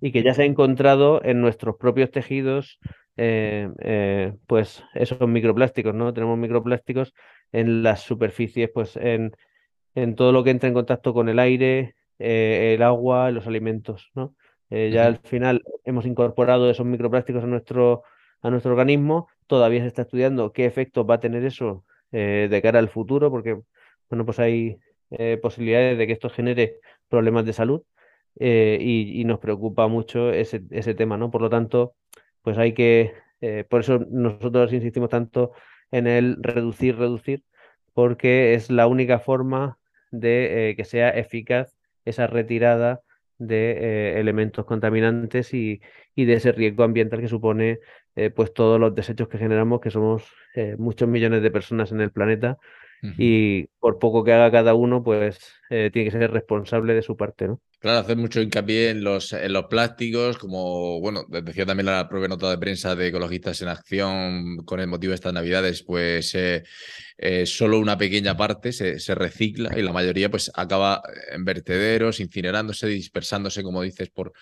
y 0.00 0.12
que 0.12 0.22
ya 0.22 0.32
se 0.32 0.42
ha 0.42 0.46
encontrado 0.46 1.22
en 1.22 1.42
nuestros 1.42 1.76
propios 1.76 2.10
tejidos, 2.10 2.80
eh, 3.16 3.68
eh, 3.80 4.32
pues 4.46 4.82
esos 4.94 5.28
microplásticos, 5.28 5.94
¿no? 5.94 6.14
Tenemos 6.14 6.38
microplásticos 6.38 7.12
en 7.52 7.82
las 7.82 8.00
superficies, 8.00 8.70
pues 8.72 8.96
en, 8.96 9.32
en 9.94 10.14
todo 10.14 10.32
lo 10.32 10.42
que 10.42 10.50
entra 10.50 10.68
en 10.68 10.74
contacto 10.74 11.12
con 11.12 11.28
el 11.28 11.38
aire, 11.38 11.94
el 12.18 12.82
agua, 12.82 13.30
los 13.30 13.46
alimentos, 13.46 14.10
¿no? 14.14 14.34
Ya 14.70 15.06
al 15.06 15.18
final 15.18 15.62
hemos 15.84 16.06
incorporado 16.06 16.70
esos 16.70 16.86
microplásticos 16.86 17.42
a 17.42 17.46
nuestro, 17.46 18.04
a 18.40 18.50
nuestro 18.50 18.70
organismo, 18.70 19.28
todavía 19.46 19.80
se 19.80 19.88
está 19.88 20.02
estudiando 20.02 20.52
qué 20.52 20.64
efecto 20.64 21.04
va 21.04 21.16
a 21.16 21.20
tener 21.20 21.44
eso 21.44 21.84
de 22.12 22.60
cara 22.62 22.78
al 22.78 22.88
futuro, 22.88 23.30
porque, 23.30 23.60
bueno, 24.08 24.24
pues 24.24 24.38
hay 24.38 24.78
eh, 25.10 25.38
posibilidades 25.42 25.98
de 25.98 26.06
que 26.06 26.12
esto 26.12 26.30
genere 26.30 26.78
problemas 27.08 27.44
de 27.44 27.52
salud 27.52 27.82
eh, 28.38 28.78
y, 28.80 29.24
nos 29.24 29.40
preocupa 29.40 29.88
mucho 29.88 30.30
ese, 30.32 30.62
ese, 30.70 30.94
tema, 30.94 31.16
¿no? 31.16 31.32
Por 31.32 31.42
lo 31.42 31.50
tanto, 31.50 31.96
pues 32.42 32.58
hay 32.58 32.74
que, 32.74 33.14
eh, 33.40 33.64
por 33.68 33.80
eso 33.80 33.98
nosotros 34.10 34.72
insistimos 34.72 35.10
tanto 35.10 35.52
en 35.90 36.06
el 36.06 36.36
reducir, 36.40 36.96
reducir, 36.96 37.42
porque 37.92 38.54
es 38.54 38.70
la 38.70 38.86
única 38.86 39.18
forma 39.18 39.78
de 40.12 40.74
que 40.76 40.84
sea 40.84 41.10
eficaz 41.10 41.76
esa 42.04 42.28
retirada 42.28 43.00
de 43.38 44.20
elementos 44.20 44.64
contaminantes 44.64 45.52
y, 45.54 45.80
y, 46.14 46.24
de 46.24 46.34
ese 46.34 46.52
riesgo 46.52 46.84
ambiental 46.84 47.20
que 47.20 47.28
supone 47.28 47.80
pues 48.36 48.52
todos 48.54 48.78
los 48.78 48.94
desechos 48.94 49.28
que 49.28 49.38
generamos, 49.38 49.80
que 49.80 49.90
somos 49.90 50.32
muchos 50.78 51.08
millones 51.08 51.42
de 51.42 51.50
personas 51.50 51.90
en 51.92 52.00
el 52.00 52.12
planeta 52.12 52.58
y 53.02 53.66
por 53.78 53.98
poco 53.98 54.24
que 54.24 54.32
haga 54.32 54.50
cada 54.50 54.74
uno, 54.74 55.02
pues 55.02 55.38
eh, 55.70 55.90
tiene 55.92 56.10
que 56.10 56.18
ser 56.18 56.30
responsable 56.30 56.94
de 56.94 57.02
su 57.02 57.16
parte, 57.16 57.48
¿no? 57.48 57.60
Claro, 57.78 58.00
hacer 58.00 58.18
mucho 58.18 58.42
hincapié 58.42 58.90
en 58.90 59.02
los, 59.02 59.32
en 59.32 59.54
los 59.54 59.64
plásticos, 59.64 60.36
como, 60.36 61.00
bueno, 61.00 61.24
decía 61.28 61.64
también 61.64 61.86
la 61.86 62.10
propia 62.10 62.28
nota 62.28 62.50
de 62.50 62.58
prensa 62.58 62.94
de 62.94 63.08
Ecologistas 63.08 63.62
en 63.62 63.68
Acción 63.68 64.56
con 64.66 64.80
el 64.80 64.86
motivo 64.86 65.12
de 65.12 65.14
estas 65.14 65.32
Navidades, 65.32 65.82
pues 65.82 66.34
eh, 66.34 66.62
eh, 67.16 67.46
solo 67.46 67.78
una 67.78 67.96
pequeña 67.96 68.36
parte 68.36 68.72
se, 68.72 68.98
se, 68.98 69.14
recicla 69.14 69.78
y 69.78 69.82
la 69.82 69.94
mayoría 69.94 70.30
pues 70.30 70.50
acaba 70.54 71.00
en 71.32 71.42
vertederos, 71.46 72.20
incinerándose, 72.20 72.86
dispersándose, 72.86 73.62
como 73.62 73.80
dices, 73.80 74.10
por, 74.10 74.34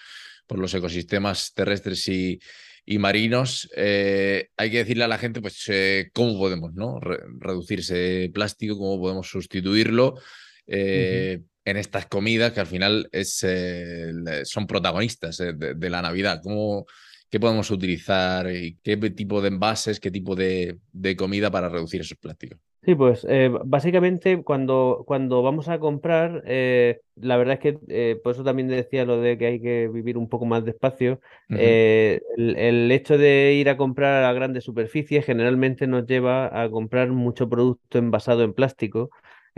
por 0.48 0.58
los 0.58 0.74
ecosistemas 0.74 1.52
terrestres 1.54 2.08
y, 2.08 2.40
y 2.90 2.98
marinos. 2.98 3.68
Eh, 3.76 4.48
hay 4.56 4.70
que 4.70 4.78
decirle 4.78 5.04
a 5.04 5.08
la 5.08 5.18
gente 5.18 5.40
pues 5.40 5.70
cómo 6.12 6.38
podemos 6.38 6.74
¿no? 6.74 6.98
reducir 7.00 7.80
ese 7.80 8.30
plástico, 8.32 8.78
cómo 8.78 8.98
podemos 9.00 9.28
sustituirlo 9.28 10.14
en 11.68 11.76
estas 11.76 12.06
comidas 12.06 12.52
que 12.52 12.60
al 12.60 12.66
final 12.66 13.08
es, 13.12 13.44
eh, 13.46 14.10
son 14.44 14.66
protagonistas 14.66 15.38
eh, 15.40 15.52
de, 15.52 15.90
la 15.90 16.00
Navidad. 16.00 16.40
¿Cómo, 16.42 16.86
¿Qué 17.28 17.38
podemos 17.38 17.70
utilizar 17.70 18.50
y 18.50 18.78
qué 18.82 18.96
tipo 19.10 19.42
de 19.42 19.48
envases, 19.48 20.00
qué 20.00 20.10
tipo 20.10 20.34
de, 20.34 20.78
comida 21.18 21.50
para 21.50 21.68
reducir 21.68 22.00
esos 22.00 22.16
plásticos? 22.16 22.58
Sí, 22.84 22.94
pues 22.94 23.26
eh, 23.28 23.50
básicamente 23.64 24.42
cuando, 24.42 25.04
cuando 25.06 25.42
vamos 25.42 25.68
a 25.68 25.78
comprar, 25.78 26.42
la 26.44 27.36
verdad 27.36 27.54
es 27.54 27.60
que 27.60 28.16
por 28.22 28.32
eso 28.32 28.44
también 28.44 28.68
decía 28.68 29.04
lo 29.04 29.20
de 29.20 29.36
que 29.36 29.46
hay 29.46 29.60
que 29.60 29.88
vivir 29.88 30.16
un 30.16 30.28
poco 30.28 30.46
más 30.46 30.64
despacio. 30.64 31.20
el, 31.48 32.20
el, 32.36 32.90
hecho 32.92 33.18
de 33.18 33.54
ir 33.54 33.68
a 33.68 33.76
comprar 33.76 34.24
a 34.24 34.32
grandes 34.32 34.64
superficies 34.64 35.26
generalmente 35.26 35.86
nos 35.86 36.06
lleva 36.06 36.62
a 36.62 36.70
comprar 36.70 37.10
mucho 37.10 37.48
producto 37.48 37.98
envasado 37.98 38.42
en 38.42 38.54
plástico 38.54 39.10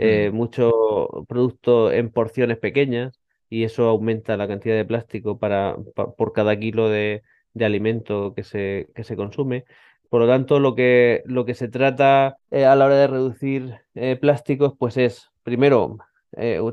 eh, 0.03 0.31
mucho 0.31 1.25
producto 1.27 1.91
en 1.91 2.09
porciones 2.09 2.57
pequeñas 2.57 3.19
y 3.51 3.65
eso 3.65 3.87
aumenta 3.87 4.35
la 4.35 4.47
cantidad 4.47 4.75
de 4.75 4.83
plástico 4.83 5.37
para, 5.37 5.77
por 6.17 6.33
cada 6.33 6.57
kilo 6.57 6.89
de, 6.89 7.21
alimento 7.59 8.33
que 8.33 8.43
se, 8.43 8.87
que 8.95 9.03
se 9.03 9.15
consume. 9.15 9.65
Por 10.11 10.21
lo 10.21 10.27
tanto, 10.27 10.59
lo 10.59 10.75
que, 10.75 11.23
lo 11.25 11.45
que 11.45 11.55
se 11.55 11.69
trata 11.69 12.37
eh, 12.51 12.65
a 12.65 12.75
la 12.75 12.85
hora 12.85 12.97
de 12.97 13.07
reducir 13.07 13.75
eh, 13.95 14.15
plásticos, 14.15 14.73
pues 14.77 14.97
es, 14.97 15.31
primero, 15.41 15.97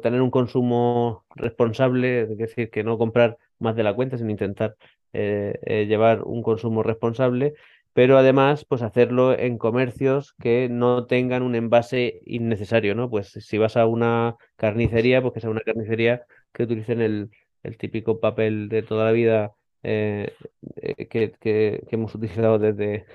tener 0.02 0.20
un 0.22 0.30
consumo 0.30 1.24
responsable, 1.34 2.22
es 2.22 2.36
decir, 2.36 2.70
que 2.70 2.84
no 2.84 2.98
comprar 2.98 3.38
más 3.58 3.74
de 3.76 3.82
la 3.82 3.94
cuenta, 3.94 4.18
sino 4.18 4.30
intentar 4.30 4.76
llevar 5.12 6.22
un 6.22 6.42
consumo 6.42 6.82
responsable 6.82 7.54
pero 7.98 8.16
además, 8.16 8.64
pues 8.64 8.82
hacerlo 8.82 9.36
en 9.36 9.58
comercios 9.58 10.32
que 10.40 10.68
no 10.70 11.06
tengan 11.06 11.42
un 11.42 11.56
envase 11.56 12.20
innecesario, 12.26 12.94
¿no? 12.94 13.10
Pues 13.10 13.30
si 13.32 13.58
vas 13.58 13.76
a 13.76 13.86
una 13.86 14.36
carnicería, 14.54 15.20
pues 15.20 15.34
que 15.34 15.40
sea 15.40 15.50
una 15.50 15.62
carnicería 15.62 16.22
que 16.52 16.62
utilicen 16.62 17.00
el, 17.00 17.30
típico 17.76 18.20
papel 18.20 18.68
de 18.68 18.84
toda 18.84 19.04
la 19.06 19.10
vida 19.10 19.52
eh, 19.82 20.32
eh, 20.76 21.06
que, 21.06 21.84
hemos 21.90 22.14
utilizado 22.14 22.58
desde, 22.58 23.06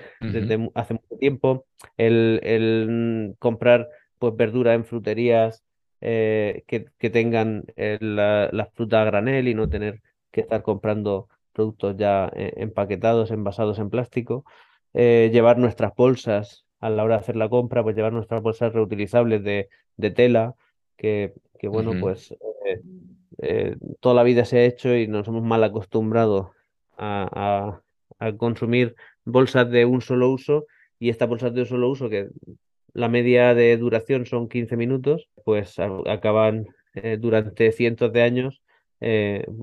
hace 0.74 0.94
mucho 0.94 1.16
tiempo, 1.18 1.66
el, 1.96 3.34
comprar 3.38 3.88
pues 4.18 4.36
verdura 4.36 4.74
en 4.74 4.84
fruterías 4.84 5.64
eh, 6.00 6.64
que, 6.66 7.10
tengan 7.10 7.64
la, 7.76 8.48
la, 8.52 8.66
fruta 8.66 9.02
a 9.02 9.04
granel 9.04 9.48
y 9.48 9.54
no 9.54 9.68
tener 9.68 10.02
que 10.30 10.42
estar 10.42 10.62
comprando 10.62 11.28
productos 11.52 11.96
ya 11.96 12.30
empaquetados, 12.34 13.30
envasados 13.30 13.78
en 13.78 13.90
plástico. 13.90 14.44
Eh, 14.94 15.30
llevar 15.32 15.58
nuestras 15.58 15.92
bolsas 15.96 16.64
a 16.78 16.88
la 16.88 17.02
hora 17.02 17.16
de 17.16 17.20
hacer 17.20 17.34
la 17.34 17.48
compra, 17.48 17.82
pues 17.82 17.96
llevar 17.96 18.12
nuestras 18.12 18.40
bolsas 18.42 18.72
reutilizables 18.72 19.42
de, 19.42 19.68
tela, 20.12 20.54
que, 20.96 21.34
que 21.58 21.66
bueno, 21.66 21.94
pues 22.00 22.32
eh, 23.38 23.74
eh, 23.74 23.76
toda 24.00 24.14
la 24.14 24.22
vida 24.22 24.44
se 24.44 24.58
ha 24.58 24.64
hecho 24.64 24.94
y 24.94 25.06
nos 25.06 25.28
hemos 25.28 25.42
mal 25.42 25.62
acostumbrado 25.64 26.52
a, 26.96 27.80
consumir 28.38 28.94
bolsas 29.24 29.68
de 29.70 29.84
un 29.84 30.00
solo 30.00 30.30
uso 30.30 30.66
y 30.98 31.10
estas 31.10 31.28
bolsas 31.28 31.52
de 31.52 31.62
un 31.62 31.66
solo 31.66 31.90
uso, 31.90 32.08
que 32.08 32.28
la 32.94 33.08
media 33.08 33.54
de 33.54 33.76
duración 33.76 34.24
son 34.24 34.48
15 34.48 34.76
minutos, 34.76 35.28
pues 35.44 35.76
acaban 36.06 36.66
durante 37.18 37.70
cientos 37.72 38.12
de 38.12 38.22
años 38.22 38.62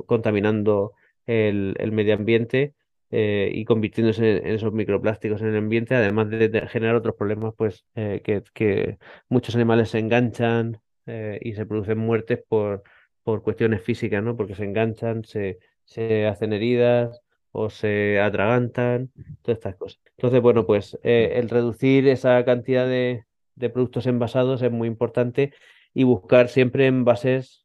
contaminando 0.06 0.94
el, 1.26 1.92
medio 1.92 2.14
ambiente 2.14 2.74
eh, 3.10 3.52
y 3.54 3.66
convirtiéndose 3.66 4.38
en, 4.38 4.48
esos 4.48 4.74
microplásticos 4.74 5.42
en 5.42 5.48
el 5.48 5.58
ambiente, 5.58 5.96
además 5.96 6.30
de, 6.30 6.68
generar 6.68 6.96
otros 6.96 7.16
problemas, 7.16 7.54
pues 7.58 7.86
eh, 7.96 8.22
que, 8.24 8.98
muchos 9.30 9.56
animales 9.56 9.90
se 9.90 10.00
enganchan 10.00 10.80
eh, 11.06 11.40
y 11.42 11.54
se 11.54 11.66
producen 11.66 11.98
muertes 11.98 12.40
por, 12.48 12.84
por 13.24 13.44
cuestiones 13.44 13.82
físicas, 13.82 14.24
¿no? 14.24 14.36
Porque 14.36 14.56
se 14.56 14.66
enganchan, 14.66 15.24
se, 15.24 15.60
se 15.86 16.28
hacen 16.28 16.54
heridas 16.54 17.22
o 17.52 17.70
se 17.70 18.20
atragantan, 18.20 19.12
todas 19.42 19.58
estas 19.58 19.76
cosas. 19.76 20.02
Entonces, 20.18 20.42
bueno, 20.42 20.66
pues 20.66 20.98
el 21.04 21.50
reducir 21.50 22.08
esa 22.08 22.44
cantidad 22.46 22.88
de, 22.88 23.26
de, 23.56 23.70
productos 23.70 24.08
envasados 24.08 24.62
es 24.62 24.72
muy 24.72 24.88
importante 24.88 25.54
y 25.94 26.04
buscar 26.04 26.48
siempre 26.48 26.88
envases 26.88 27.64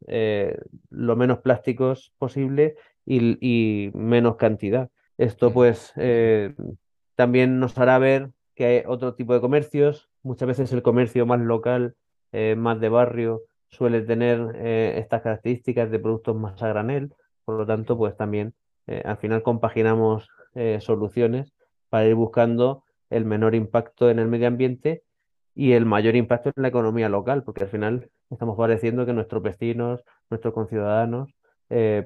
lo 0.91 1.15
menos 1.15 1.39
plásticos 1.39 2.13
posible 2.19 2.75
y, 3.05 3.39
y 3.41 3.91
menos 3.95 4.37
cantidad. 4.37 4.91
Esto 5.19 5.53
pues 5.53 5.93
eh, 5.97 6.55
también 7.15 7.59
nos 7.59 7.79
hará 7.79 7.99
ver 7.99 8.31
que 8.55 8.67
hay 8.67 8.83
otro 8.87 9.15
tipo 9.15 9.33
de 9.35 9.41
comercios. 9.41 10.11
Muchas 10.23 10.49
veces 10.49 10.73
el 10.73 10.83
comercio 10.83 11.25
más 11.27 11.41
local, 11.41 11.95
eh, 12.33 12.55
más 12.57 12.81
de 12.81 12.89
barrio, 12.89 13.43
suele 13.69 14.03
tener 14.03 14.53
eh, 14.57 14.95
estas 14.99 15.23
características 15.23 15.91
de 15.91 15.99
productos 15.99 16.37
más 16.37 16.63
a 16.63 16.69
granel. 16.69 17.15
Por 17.45 17.57
lo 17.57 17.67
tanto, 17.67 17.97
pues 17.97 18.17
también 18.17 18.55
al 19.05 19.17
final 19.17 19.43
compaginamos 19.43 20.29
soluciones 20.79 21.53
para 21.89 22.07
ir 22.07 22.15
buscando 22.15 22.85
el 23.11 23.25
menor 23.25 23.57
impacto 23.57 24.11
en 24.11 24.21
el 24.21 24.29
medio 24.29 24.47
ambiente 24.47 25.03
y 25.57 25.73
el 25.73 25.85
mayor 25.87 26.15
impacto 26.15 26.53
en 26.55 26.63
la 26.63 26.69
economía 26.69 27.09
local, 27.09 27.43
porque 27.43 27.65
al 27.65 27.69
final 27.69 28.11
estamos 28.31 28.57
favoreciendo 28.57 29.05
que 29.05 29.13
nuestros 29.13 29.43
vecinos, 29.43 30.05
nuestros 30.31 30.55
conciudadanos, 30.55 31.35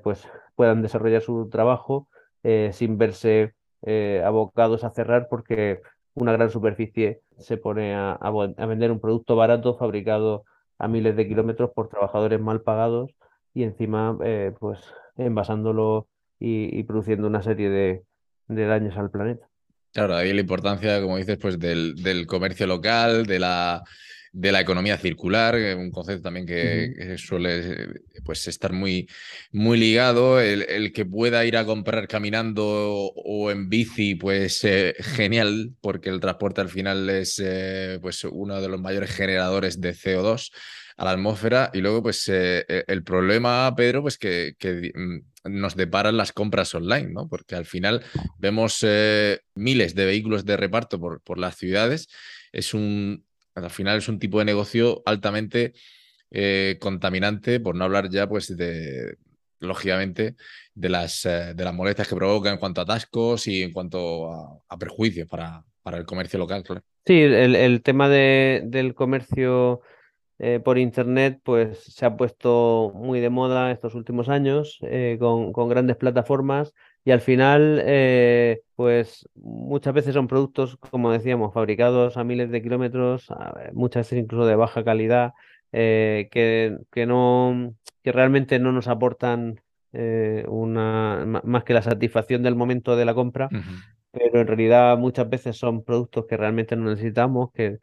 pues 0.02 0.26
puedan 0.54 0.80
desarrollar 0.80 1.20
su 1.20 1.50
trabajo 1.50 2.08
eh, 2.42 2.70
sin 2.72 2.96
verse 2.96 3.54
eh, 3.82 4.22
abocados 4.24 4.82
a 4.84 4.90
cerrar 4.90 5.28
porque 5.28 5.82
una 6.14 6.32
gran 6.32 6.50
superficie 6.50 7.20
se 7.38 7.58
pone 7.58 7.94
a, 7.94 8.18
vender 8.66 8.90
un 8.92 9.00
producto 9.00 9.36
barato 9.36 9.76
fabricado 9.76 10.44
a 10.80 10.88
miles 10.88 11.14
de 11.14 11.28
kilómetros 11.28 11.70
por 11.74 11.88
trabajadores 11.88 12.40
mal 12.40 12.62
pagados 12.62 13.10
y 13.54 13.62
encima 13.62 14.16
eh, 14.24 14.52
pues 14.58 14.80
envasándolo 15.16 16.08
y, 16.42 16.82
produciendo 16.84 17.26
una 17.26 17.42
serie 17.42 17.68
de, 17.68 18.02
daños 18.48 18.96
al 18.96 19.10
planeta. 19.10 19.46
Claro, 19.92 20.16
ahí 20.16 20.32
la 20.32 20.40
importancia, 20.40 21.02
como 21.02 21.18
dices, 21.18 21.36
pues 21.36 21.58
del 21.58 22.26
comercio 22.26 22.66
local, 22.66 23.26
de 23.26 23.38
la 23.38 23.84
de 24.32 24.52
la 24.52 24.60
economía 24.60 24.96
circular, 24.96 25.56
eh, 25.56 25.74
un 25.74 25.90
concepto 25.90 26.22
también 26.22 26.46
que, 26.46 27.16
suele 27.18 27.88
pues, 28.24 28.46
estar 28.46 28.72
muy, 28.72 29.08
muy 29.50 29.78
ligado. 29.78 30.40
El, 30.40 30.92
que 30.92 31.04
pueda 31.04 31.44
ir 31.44 31.56
a 31.56 31.64
comprar 31.64 32.06
caminando 32.06 32.64
o 32.64 33.50
en 33.50 33.68
bici, 33.68 34.14
pues 34.14 34.62
eh, 34.64 34.94
genial, 34.98 35.74
porque 35.80 36.10
el 36.10 36.20
transporte 36.20 36.60
al 36.60 36.68
final 36.68 37.10
es 37.10 37.40
eh, 37.44 37.98
pues, 38.00 38.24
uno 38.24 38.60
de 38.60 38.68
los 38.68 38.80
mayores 38.80 39.10
generadores 39.10 39.80
de 39.80 39.94
CO2 39.94 40.52
a 40.96 41.04
la 41.04 41.12
atmósfera. 41.12 41.70
Y 41.74 41.80
luego, 41.80 42.02
pues 42.02 42.28
el 42.28 43.02
problema, 43.04 43.74
Pedro, 43.74 44.02
pues 44.02 44.18
que, 44.18 44.54
que 44.58 44.92
mm, 44.94 45.50
nos 45.50 45.74
deparan 45.74 46.16
las 46.16 46.32
compras 46.32 46.74
online, 46.74 47.08
¿no? 47.10 47.28
Porque 47.28 47.56
al 47.56 47.64
final 47.64 48.02
vemos 48.38 48.84
miles 49.54 49.94
de 49.94 50.04
vehículos 50.04 50.44
de 50.44 50.56
reparto 50.56 51.00
por, 51.00 51.20
por 51.22 51.38
las 51.38 51.56
ciudades. 51.56 52.08
Es 52.52 52.74
un, 52.74 53.24
al 53.54 53.70
final 53.70 53.98
es 53.98 54.08
un 54.08 54.18
tipo 54.18 54.38
de 54.38 54.44
negocio 54.44 55.02
altamente 55.06 55.72
eh, 56.30 56.78
contaminante, 56.80 57.60
por 57.60 57.74
no 57.74 57.84
hablar 57.84 58.08
ya, 58.08 58.28
pues, 58.28 58.56
de, 58.56 59.16
lógicamente, 59.58 60.36
de 60.74 60.88
las, 60.88 61.26
eh, 61.26 61.54
de 61.54 61.64
las 61.64 61.74
molestias 61.74 62.08
que 62.08 62.14
provoca 62.14 62.50
en 62.50 62.58
cuanto 62.58 62.80
a 62.80 62.84
atascos 62.84 63.46
y 63.46 63.62
en 63.62 63.72
cuanto 63.72 64.62
a, 64.68 64.78
perjuicios 64.78 65.28
para, 65.28 65.64
para, 65.82 65.98
el 65.98 66.06
comercio 66.06 66.38
local, 66.38 66.64
Sí, 67.06 67.18
el, 67.18 67.82
tema 67.82 68.08
del 68.08 68.94
comercio 68.94 69.80
eh, 70.38 70.60
por 70.62 70.78
Internet, 70.78 71.40
pues 71.42 71.78
se 71.78 72.06
ha 72.06 72.16
puesto 72.16 72.92
muy 72.94 73.20
de 73.20 73.30
moda 73.30 73.72
estos 73.72 73.94
últimos 73.94 74.28
años, 74.28 74.78
con, 75.18 75.52
con 75.52 75.68
grandes 75.68 75.96
plataformas 75.96 76.72
y 77.04 77.10
al 77.12 77.20
final, 77.20 77.82
eh, 77.84 78.60
pues 78.76 79.28
muchas 79.34 79.94
veces 79.94 80.14
son 80.14 80.28
productos, 80.28 80.76
como 80.76 81.10
decíamos, 81.12 81.54
fabricados 81.54 82.16
a 82.16 82.24
miles 82.24 82.50
de 82.50 82.62
kilómetros, 82.62 83.28
muchas 83.72 84.06
veces 84.06 84.24
incluso 84.24 84.46
de 84.46 84.56
baja 84.56 84.84
calidad, 84.84 85.32
eh, 85.72 86.28
que, 86.30 86.78
que, 86.92 87.06
no, 87.06 87.74
que 88.02 88.12
realmente 88.12 88.58
no 88.58 88.72
nos 88.72 88.88
aportan 88.88 89.60
eh, 89.92 90.44
una, 90.46 91.24
más 91.44 91.64
que 91.64 91.74
la 91.74 91.82
satisfacción 91.82 92.42
del 92.42 92.54
momento 92.54 92.96
de 92.96 93.04
la 93.04 93.14
compra, 93.14 93.48
pero 94.12 94.40
en 94.40 94.46
realidad 94.46 94.96
muchas 94.98 95.28
veces 95.28 95.56
son 95.56 95.82
productos 95.82 96.26
que 96.26 96.36
realmente 96.36 96.76
no 96.76 96.90
necesitamos, 96.90 97.50
que, 97.52 97.78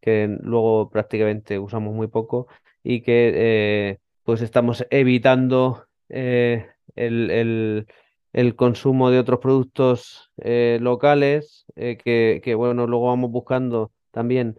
que 0.00 0.36
luego 0.40 0.90
prácticamente 0.90 1.58
usamos 1.58 1.94
muy 1.94 2.08
poco 2.08 2.48
y 2.82 3.02
que 3.02 3.32
eh, 3.34 3.98
pues 4.24 4.42
estamos 4.42 4.86
evitando 4.90 5.86
eh, 6.08 6.66
el, 6.96 7.86
el, 8.32 8.56
consumo 8.56 9.10
de 9.10 9.18
otros 9.18 9.40
productos 9.40 10.30
eh, 10.38 10.78
locales 10.80 11.66
que, 11.74 12.40
que, 12.42 12.54
bueno, 12.54 12.86
luego 12.86 13.08
vamos 13.08 13.30
buscando 13.30 13.92
también 14.10 14.58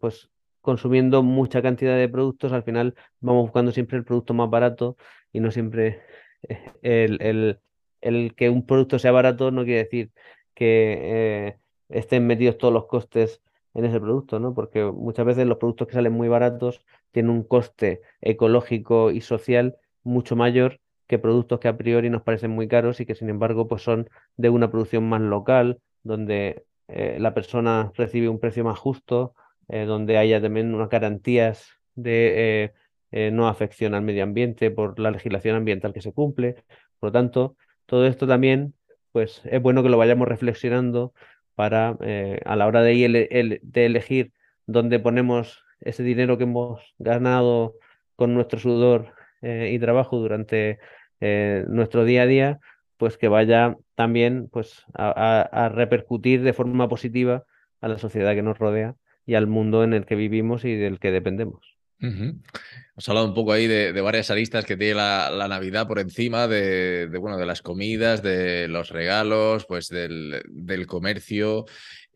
pues 0.00 0.30
consumiendo 0.60 1.22
mucha 1.22 1.62
cantidad 1.62 1.96
de 1.96 2.08
productos, 2.08 2.52
al 2.52 2.64
final 2.64 2.94
vamos 3.20 3.42
buscando 3.44 3.70
siempre 3.70 3.98
el 3.98 4.04
producto 4.04 4.34
más 4.34 4.50
barato 4.50 4.96
y 5.32 5.40
no 5.40 5.50
siempre 5.50 6.02
el, 6.82 7.20
el, 7.20 7.60
el 8.00 8.34
que 8.34 8.50
un 8.50 8.66
producto 8.66 8.98
sea 8.98 9.12
barato 9.12 9.50
no 9.50 9.64
quiere 9.64 9.84
decir 9.84 10.10
que 10.54 11.56
estén 11.88 12.26
metidos 12.26 12.58
todos 12.58 12.74
los 12.74 12.86
costes 12.86 13.40
en 13.74 13.84
ese 13.84 14.00
producto, 14.00 14.38
¿no? 14.38 14.54
Porque 14.54 14.84
muchas 14.84 15.26
veces 15.26 15.46
los 15.46 15.58
productos 15.58 15.88
que 15.88 15.94
salen 15.94 16.12
muy 16.12 16.28
baratos 16.28 16.84
tienen 17.10 17.30
un 17.30 17.42
coste 17.42 18.02
ecológico 18.20 19.10
y 19.10 19.20
social 19.20 19.76
mucho 20.02 20.36
mayor 20.36 20.80
que 21.06 21.18
productos 21.18 21.60
que 21.60 21.68
a 21.68 21.76
priori 21.76 22.10
nos 22.10 22.22
parecen 22.22 22.50
muy 22.50 22.68
caros 22.68 23.00
y 23.00 23.06
que 23.06 23.14
sin 23.14 23.28
embargo 23.28 23.68
pues 23.68 23.82
son 23.82 24.08
de 24.36 24.48
una 24.50 24.70
producción 24.70 25.08
más 25.08 25.20
local, 25.20 25.80
donde 26.02 26.64
eh, 26.88 27.16
la 27.20 27.34
persona 27.34 27.92
recibe 27.94 28.28
un 28.28 28.38
precio 28.38 28.64
más 28.64 28.78
justo, 28.78 29.34
eh, 29.68 29.84
donde 29.84 30.18
haya 30.18 30.40
también 30.40 30.74
unas 30.74 30.88
garantías 30.88 31.68
de 31.94 32.72
eh, 33.12 33.30
no 33.32 33.48
afección 33.48 33.94
al 33.94 34.02
medio 34.02 34.24
ambiente 34.24 34.70
por 34.70 34.98
la 34.98 35.10
legislación 35.10 35.56
ambiental 35.56 35.92
que 35.92 36.02
se 36.02 36.12
cumple. 36.12 36.64
Por 36.98 37.08
lo 37.08 37.12
tanto, 37.12 37.56
todo 37.86 38.06
esto 38.06 38.26
también 38.26 38.74
pues 39.12 39.42
es 39.44 39.62
bueno 39.62 39.82
que 39.82 39.88
lo 39.88 39.98
vayamos 39.98 40.26
reflexionando 40.26 41.12
para 41.54 41.96
a 42.44 42.56
la 42.56 42.66
hora 42.66 42.82
de 42.82 43.60
elegir 43.74 44.32
dónde 44.66 44.98
ponemos 44.98 45.62
ese 45.80 46.02
dinero 46.02 46.36
que 46.36 46.44
hemos 46.44 46.94
ganado 46.98 47.74
con 48.16 48.34
nuestro 48.34 48.58
sudor 48.58 49.12
eh, 49.44 49.70
y 49.72 49.78
trabajo 49.78 50.18
durante 50.18 50.78
eh, 51.20 51.64
nuestro 51.68 52.04
día 52.06 52.22
a 52.22 52.26
día, 52.26 52.60
pues 52.96 53.18
que 53.18 53.28
vaya 53.28 53.76
también 53.94 54.48
pues, 54.50 54.84
a, 54.94 55.70
repercutir 55.74 56.42
de 56.42 56.54
forma 56.54 56.88
positiva 56.88 57.44
a 57.82 57.88
la 57.88 57.98
sociedad 57.98 58.34
que 58.34 58.42
nos 58.42 58.58
rodea 58.58 58.96
y 59.26 59.34
al 59.34 59.46
mundo 59.46 59.84
en 59.84 59.92
el 59.92 60.06
que 60.06 60.14
vivimos 60.14 60.64
y 60.64 60.76
del 60.76 60.98
que 60.98 61.10
dependemos. 61.10 61.76
Hemos 62.00 63.08
hablado 63.08 63.26
un 63.26 63.34
poco 63.34 63.52
ahí 63.52 63.66
de, 63.66 63.98
varias 64.00 64.30
aristas 64.30 64.64
que 64.64 64.76
tiene 64.76 64.94
la, 64.94 65.46
Navidad 65.48 65.86
por 65.86 65.98
encima, 65.98 66.48
de, 66.48 67.08
bueno, 67.20 67.36
de 67.36 67.46
las 67.46 67.62
comidas, 67.62 68.22
de 68.22 68.68
los 68.68 68.90
regalos, 68.90 69.66
pues 69.66 69.88
del, 69.88 70.86
comercio. 70.86 71.66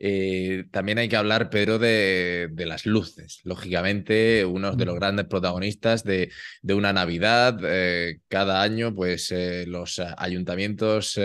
Eh, 0.01 0.65
también 0.71 0.99
hay 0.99 1.09
que 1.09 1.17
hablar, 1.17 1.51
Pedro, 1.51 1.79
de, 1.79 2.51
las 2.57 2.87
luces. 2.87 3.41
Lógicamente, 3.45 4.45
uno 4.45 4.75
de 4.77 4.85
los 4.85 4.95
grandes 4.95 5.27
protagonistas 5.27 6.05
de, 6.05 6.31
una 6.63 6.93
Navidad. 6.93 7.59
Eh, 7.65 8.21
cada 8.29 8.63
año, 8.63 8.95
pues 8.95 9.33
eh, 9.33 9.65
los 9.67 10.01
ayuntamientos 10.17 11.19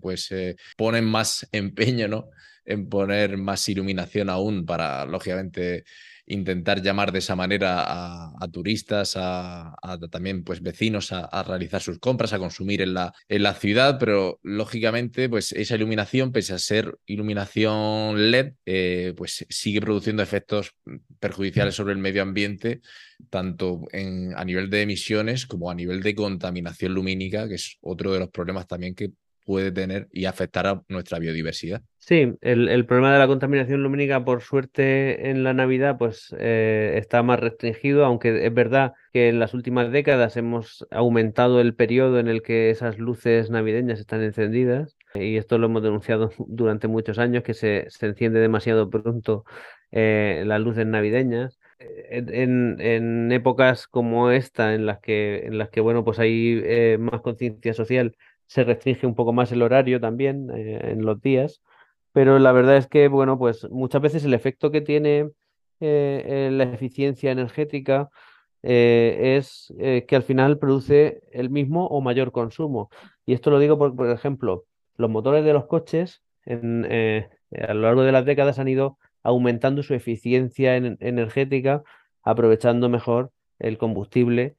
pues, 0.00 0.34
ponen 0.76 1.04
más 1.04 1.46
empeño 1.52 2.08
¿no? 2.08 2.30
en 2.64 2.88
poner 2.88 3.36
más 3.36 3.68
iluminación 3.68 4.30
aún 4.30 4.66
para, 4.66 5.04
lógicamente, 5.06 5.84
intentar 6.26 6.82
llamar 6.82 7.12
de 7.12 7.20
esa 7.20 7.36
manera 7.36 7.84
a, 7.86 8.48
turistas, 8.52 9.14
a, 9.16 9.76
también 10.10 10.44
pues 10.44 10.60
vecinos 10.60 11.12
a, 11.12 11.42
realizar 11.42 11.80
sus 11.80 11.98
compras, 11.98 12.32
a 12.32 12.38
consumir 12.38 12.82
en 12.82 12.94
la, 12.94 13.14
en 13.28 13.42
la 13.42 13.54
ciudad, 13.54 13.98
pero 13.98 14.40
lógicamente 14.42 15.28
pues 15.28 15.52
esa 15.52 15.76
iluminación, 15.76 16.32
pese 16.32 16.54
a 16.54 16.58
ser 16.58 16.98
iluminación 17.06 18.30
LED, 18.30 18.54
eh, 18.66 19.14
pues 19.16 19.46
sigue 19.48 19.80
produciendo 19.80 20.22
efectos 20.22 20.72
perjudiciales 21.20 21.74
sobre 21.74 21.92
el 21.92 21.98
medio 21.98 22.22
ambiente, 22.22 22.80
tanto 23.30 23.82
en, 23.92 24.36
a 24.36 24.44
nivel 24.44 24.68
de 24.68 24.82
emisiones 24.82 25.46
como 25.46 25.70
a 25.70 25.74
nivel 25.74 26.02
de 26.02 26.14
contaminación 26.14 26.94
lumínica, 26.94 27.48
que 27.48 27.54
es 27.54 27.78
otro 27.80 28.12
de 28.12 28.18
los 28.18 28.30
problemas 28.30 28.66
también 28.66 28.94
que 28.94 29.12
puede 29.46 29.70
tener 29.70 30.08
y 30.12 30.26
afectar 30.26 30.66
a 30.66 30.82
nuestra 30.88 31.18
biodiversidad. 31.18 31.80
Sí, 31.98 32.34
el, 32.40 32.86
problema 32.86 33.12
de 33.12 33.18
la 33.18 33.26
contaminación 33.26 33.82
lumínica, 33.82 34.24
por 34.24 34.42
suerte, 34.42 35.30
en 35.30 35.42
la 35.44 35.54
Navidad, 35.54 35.96
pues 35.98 36.34
eh, 36.38 36.94
está 36.98 37.22
más 37.22 37.40
restringido, 37.40 38.04
aunque 38.04 38.46
es 38.46 38.52
verdad 38.52 38.92
que 39.12 39.28
en 39.28 39.38
las 39.38 39.54
últimas 39.54 39.90
décadas 39.90 40.36
hemos 40.36 40.86
aumentado 40.90 41.60
el 41.60 41.74
periodo 41.74 42.18
en 42.18 42.28
el 42.28 42.42
que 42.42 42.70
esas 42.70 42.98
luces 42.98 43.50
navideñas 43.50 43.98
están 43.98 44.22
encendidas, 44.22 44.96
y 45.14 45.36
esto 45.36 45.58
lo 45.58 45.66
hemos 45.66 45.82
denunciado 45.82 46.30
durante 46.46 46.88
muchos 46.88 47.18
años, 47.18 47.42
que 47.42 47.54
se, 47.54 47.86
se 47.88 48.06
enciende 48.06 48.40
demasiado 48.40 48.90
pronto 48.90 49.44
eh, 49.92 50.42
las 50.46 50.60
luces 50.60 50.86
navideñas. 50.86 51.58
En, 51.78 52.80
en, 52.80 53.32
épocas 53.32 53.86
como 53.86 54.30
esta, 54.30 54.74
en 54.74 54.86
las 54.86 54.98
que, 55.00 55.46
en 55.46 55.58
las 55.58 55.68
que 55.68 55.80
bueno, 55.80 56.04
pues 56.04 56.18
hay 56.18 56.62
eh, 56.64 56.96
más 56.98 57.20
conciencia 57.20 57.74
social, 57.74 58.16
se 58.46 58.64
restringe 58.64 59.06
un 59.06 59.14
poco 59.14 59.32
más 59.32 59.52
el 59.52 59.62
horario 59.62 60.00
también 60.00 60.50
eh, 60.54 60.92
en 60.92 61.04
los 61.04 61.20
días, 61.20 61.62
pero 62.12 62.38
la 62.38 62.52
verdad 62.52 62.76
es 62.76 62.86
que, 62.86 63.08
bueno, 63.08 63.38
pues 63.38 63.68
muchas 63.70 64.00
veces 64.00 64.24
el 64.24 64.34
efecto 64.34 64.70
que 64.70 64.80
tiene 64.80 65.30
eh, 65.80 66.48
la 66.52 66.64
eficiencia 66.64 67.30
energética 67.30 68.08
eh, 68.62 69.36
es 69.36 69.72
que 69.78 70.16
al 70.16 70.22
final 70.22 70.58
produce 70.58 71.20
el 71.32 71.50
mismo 71.50 71.86
o 71.86 72.00
mayor 72.00 72.32
consumo. 72.32 72.90
Y 73.26 73.34
esto 73.34 73.50
lo 73.50 73.58
digo 73.58 73.78
porque, 73.78 73.96
por 73.96 74.10
ejemplo, 74.10 74.64
los 74.96 75.10
motores 75.10 75.44
de 75.44 75.52
los 75.52 75.66
coches 75.66 76.22
en, 76.46 76.86
a 76.86 77.74
lo 77.74 77.82
largo 77.82 78.02
de 78.02 78.12
las 78.12 78.24
décadas 78.24 78.58
han 78.58 78.68
ido 78.68 78.98
aumentando 79.22 79.82
su 79.82 79.92
eficiencia 79.92 80.76
energética, 80.76 81.82
aprovechando 82.22 82.88
mejor 82.88 83.30
el 83.58 83.76
combustible 83.76 84.56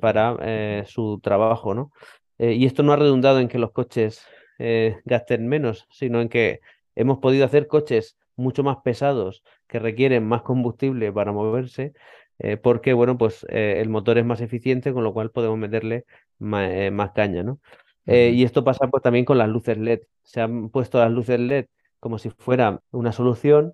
para 0.00 0.84
su 0.86 1.20
trabajo, 1.22 1.74
¿no? 1.74 1.92
Eh, 2.38 2.54
y 2.54 2.66
esto 2.66 2.82
no 2.82 2.92
ha 2.92 2.96
redundado 2.96 3.40
en 3.40 3.48
que 3.48 3.58
los 3.58 3.72
coches 3.72 4.24
eh, 4.58 4.98
gasten 5.04 5.48
menos, 5.48 5.86
sino 5.90 6.20
en 6.20 6.28
que 6.28 6.60
hemos 6.94 7.18
podido 7.18 7.44
hacer 7.44 7.66
coches 7.66 8.16
mucho 8.36 8.62
más 8.64 8.78
pesados 8.78 9.44
que 9.66 9.78
requieren 9.78 10.26
más 10.26 10.42
combustible 10.42 11.12
para 11.12 11.32
moverse, 11.32 11.92
eh, 12.40 12.56
porque 12.56 12.92
bueno, 12.92 13.16
pues 13.16 13.46
el 13.48 13.88
motor 13.88 14.18
es 14.18 14.24
más 14.24 14.40
eficiente, 14.40 14.92
con 14.92 15.04
lo 15.04 15.12
cual 15.12 15.30
podemos 15.30 15.58
meterle 15.58 16.04
más, 16.38 17.12
caña, 17.12 17.42
¿no? 17.42 17.60
y 18.06 18.44
esto 18.44 18.64
pasa 18.64 18.86
pues, 18.88 19.02
también 19.02 19.24
con 19.24 19.38
las 19.38 19.48
luces 19.48 19.78
LED. 19.78 20.00
Se 20.24 20.40
han 20.40 20.68
puesto 20.68 20.98
las 20.98 21.10
luces 21.10 21.38
LED 21.40 21.66
como 22.00 22.18
si 22.18 22.30
fuera 22.30 22.82
una 22.90 23.12
solución, 23.12 23.72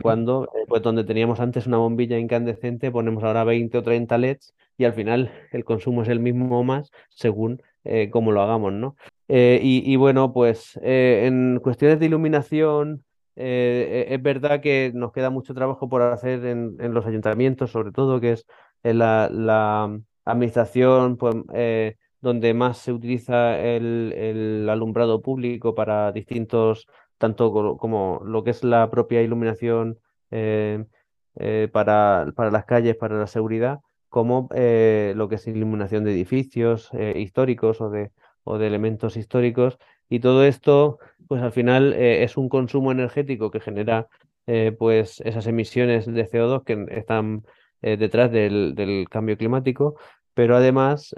cuando 0.00 0.48
pues 0.68 0.82
donde 0.82 1.04
teníamos 1.04 1.38
antes 1.40 1.66
una 1.66 1.76
bombilla 1.76 2.18
incandescente, 2.18 2.90
ponemos 2.90 3.22
ahora 3.24 3.44
20 3.44 3.78
o 3.78 3.82
30 3.82 4.16
LEDs 4.18 4.54
y 4.78 4.84
al 4.84 4.94
final 4.94 5.30
el 5.52 5.64
consumo 5.64 6.02
es 6.02 6.08
el 6.08 6.20
mismo 6.20 6.58
o 6.58 6.64
más 6.64 6.90
según 7.10 7.60
eh, 7.88 8.10
como 8.10 8.32
lo 8.32 8.42
hagamos, 8.42 8.72
¿no? 8.72 8.96
Eh, 9.28 9.60
y, 9.62 9.96
bueno, 9.96 10.32
pues 10.32 10.78
eh, 10.82 11.24
en 11.26 11.60
cuestiones 11.62 11.98
de 11.98 12.06
iluminación, 12.06 13.04
es 13.34 14.22
verdad 14.22 14.60
que 14.60 14.90
nos 14.94 15.12
queda 15.12 15.30
mucho 15.30 15.54
trabajo 15.54 15.88
por 15.88 16.02
hacer 16.02 16.44
en, 16.44 16.76
los 16.92 17.06
ayuntamientos, 17.06 17.70
sobre 17.70 17.92
todo, 17.92 18.20
que 18.20 18.32
es 18.32 18.46
la, 18.82 19.98
administración, 20.24 21.16
pues, 21.16 21.36
donde 22.20 22.54
más 22.54 22.78
se 22.78 22.92
utiliza 22.92 23.58
el, 23.60 24.66
alumbrado 24.68 25.22
público 25.22 25.74
para 25.74 26.12
distintos, 26.12 26.86
tanto 27.16 27.76
como, 27.78 28.20
lo 28.24 28.44
que 28.44 28.50
es 28.50 28.64
la 28.64 28.90
propia 28.90 29.22
iluminación 29.22 29.98
para 31.72 32.26
las 32.36 32.64
calles, 32.64 32.96
para 32.96 33.18
la 33.18 33.26
seguridad, 33.26 33.80
como 34.08 34.48
eh, 34.54 35.12
lo 35.16 35.28
que 35.28 35.36
es 35.36 35.46
iluminación 35.46 36.04
de 36.04 36.12
edificios 36.12 36.90
eh, 36.92 37.14
históricos 37.16 37.80
o 37.80 37.90
de, 37.90 38.10
o 38.44 38.58
de 38.58 38.66
elementos 38.66 39.16
históricos. 39.16 39.78
Y 40.08 40.20
todo 40.20 40.44
esto, 40.44 40.98
pues 41.28 41.42
al 41.42 41.52
final 41.52 41.92
eh, 41.92 42.22
es 42.24 42.36
un 42.36 42.48
consumo 42.48 42.92
energético 42.92 43.50
que 43.50 43.60
genera 43.60 44.08
pues 44.78 45.20
esas 45.26 45.46
emisiones 45.46 46.06
de 46.06 46.26
CO2 46.26 46.64
que 46.64 46.86
están 46.96 47.44
detrás 47.82 48.32
del, 48.32 48.74
del, 48.74 49.06
cambio 49.10 49.36
climático, 49.36 49.96
pero 50.32 50.56
además 50.56 51.14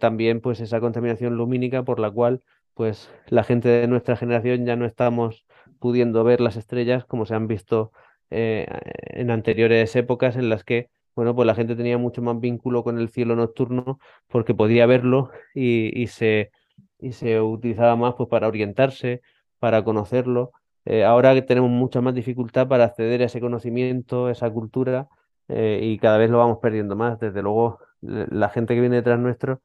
también 0.00 0.40
pues 0.40 0.58
esa 0.58 0.80
contaminación 0.80 1.36
lumínica 1.36 1.84
por 1.84 2.00
la 2.00 2.10
cual 2.10 2.42
pues 2.74 3.12
la 3.28 3.44
gente 3.44 3.68
de 3.68 3.86
nuestra 3.86 4.16
generación 4.16 4.66
ya 4.66 4.74
no 4.74 4.86
estamos 4.86 5.46
pudiendo 5.78 6.24
ver 6.24 6.40
las 6.40 6.56
estrellas 6.56 7.04
como 7.04 7.26
se 7.26 7.36
han 7.36 7.46
visto 7.46 7.92
en 8.30 9.30
anteriores 9.30 9.94
épocas 9.94 10.34
en 10.34 10.48
las 10.48 10.64
que 10.64 10.88
bueno, 11.14 11.34
pues 11.34 11.46
la 11.46 11.54
gente 11.54 11.76
tenía 11.76 11.98
mucho 11.98 12.22
más 12.22 12.40
vínculo 12.40 12.82
con 12.82 12.98
el 12.98 13.08
cielo 13.08 13.36
nocturno 13.36 14.00
porque 14.28 14.54
podía 14.54 14.86
verlo 14.86 15.30
y, 15.54 16.06
se, 16.08 16.50
y 16.98 17.12
se 17.12 17.40
utilizaba 17.40 17.96
más 17.96 18.14
pues, 18.14 18.28
para 18.28 18.48
orientarse, 18.48 19.22
para 19.58 19.84
conocerlo. 19.84 20.52
Eh, 20.84 21.04
ahora 21.04 21.34
que 21.34 21.42
tenemos 21.42 21.70
mucha 21.70 22.00
más 22.00 22.14
dificultad 22.14 22.68
para 22.68 22.84
acceder 22.84 23.22
a 23.22 23.26
ese 23.26 23.40
conocimiento, 23.40 24.28
esa 24.28 24.50
cultura, 24.50 25.08
eh, 25.48 25.80
y 25.82 25.98
cada 25.98 26.18
vez 26.18 26.30
lo 26.30 26.38
vamos 26.38 26.58
perdiendo 26.60 26.96
más. 26.96 27.18
Desde 27.20 27.42
luego, 27.42 27.78
la 28.00 28.48
gente 28.50 28.74
que 28.74 28.80
viene 28.80 28.96
detrás 28.96 29.18
nuestro 29.18 29.62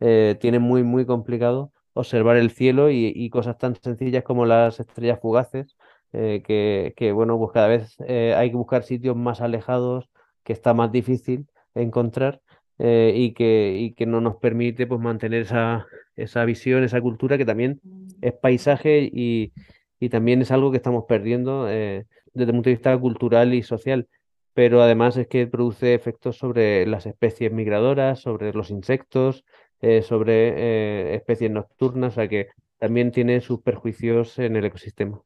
eh, 0.00 0.36
tiene 0.40 0.58
muy, 0.58 0.82
muy 0.82 1.04
complicado 1.06 1.72
observar 1.94 2.36
el 2.36 2.50
cielo 2.50 2.90
y, 2.90 3.12
y, 3.14 3.28
cosas 3.30 3.58
tan 3.58 3.76
sencillas 3.76 4.24
como 4.24 4.46
las 4.46 4.80
estrellas 4.80 5.20
fugaces 5.20 5.76
que, 6.12 6.94
que, 6.96 7.12
bueno, 7.12 7.38
pues 7.38 7.52
cada 7.52 7.68
vez 7.68 7.98
hay 8.00 8.50
que 8.50 8.56
buscar 8.56 8.82
sitios 8.82 9.16
más 9.16 9.40
alejados, 9.40 10.10
que 10.44 10.52
está 10.52 10.74
más 10.74 10.92
difícil 10.92 11.46
encontrar 11.74 12.40
y, 12.78 13.32
que, 13.34 13.76
y 13.78 13.92
que 13.92 14.06
no 14.06 14.20
nos 14.20 14.36
permite 14.36 14.88
pues 14.88 15.00
mantener 15.00 15.42
esa, 15.42 15.86
esa 16.16 16.44
visión, 16.44 16.82
esa 16.82 17.00
cultura 17.00 17.38
que 17.38 17.44
también 17.44 17.80
es 18.20 18.32
paisaje 18.32 19.08
y, 19.12 19.52
y 20.00 20.08
también 20.08 20.42
es 20.42 20.50
algo 20.50 20.72
que 20.72 20.78
estamos 20.78 21.04
perdiendo 21.06 21.66
desde 21.66 22.06
el 22.34 22.46
punto 22.46 22.70
de 22.70 22.74
vista 22.74 22.98
cultural 22.98 23.54
y 23.54 23.62
social 23.62 24.08
pero 24.54 24.82
además 24.82 25.16
es 25.16 25.28
que 25.28 25.46
produce 25.46 25.94
efectos 25.94 26.36
sobre 26.36 26.86
las 26.86 27.06
especies 27.06 27.52
migradoras, 27.52 28.20
sobre 28.20 28.52
los 28.52 28.70
insectos, 28.70 29.44
eh, 29.80 30.02
sobre 30.02 31.12
eh, 31.12 31.14
especies 31.16 31.50
nocturnas, 31.50 32.12
o 32.12 32.14
sea 32.16 32.28
que 32.28 32.48
también 32.78 33.12
tiene 33.12 33.40
sus 33.40 33.60
perjuicios 33.62 34.38
en 34.38 34.56
el 34.56 34.64
ecosistema. 34.64 35.22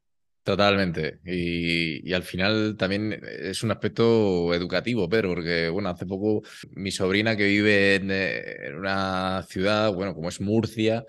Totalmente. 0.47 1.19
Y, 1.25 2.13
al 2.13 2.23
final 2.23 2.77
también 2.79 3.21
es 3.43 3.65
un 3.65 3.73
aspecto 3.73 4.55
educativo, 4.55 5.09
Pedro, 5.09 5.31
porque 5.31 5.69
bueno, 5.69 5.89
hace 5.89 6.07
poco 6.07 6.43
mi 6.71 6.93
sobrina 6.93 7.37
que 7.37 7.47
vive 7.47 7.97
en, 7.97 8.11
eh, 8.13 8.73
una 8.77 9.45
ciudad, 9.49 9.93
bueno, 9.93 10.15
como 10.15 10.29
es 10.29 10.41
Murcia, 10.41 11.05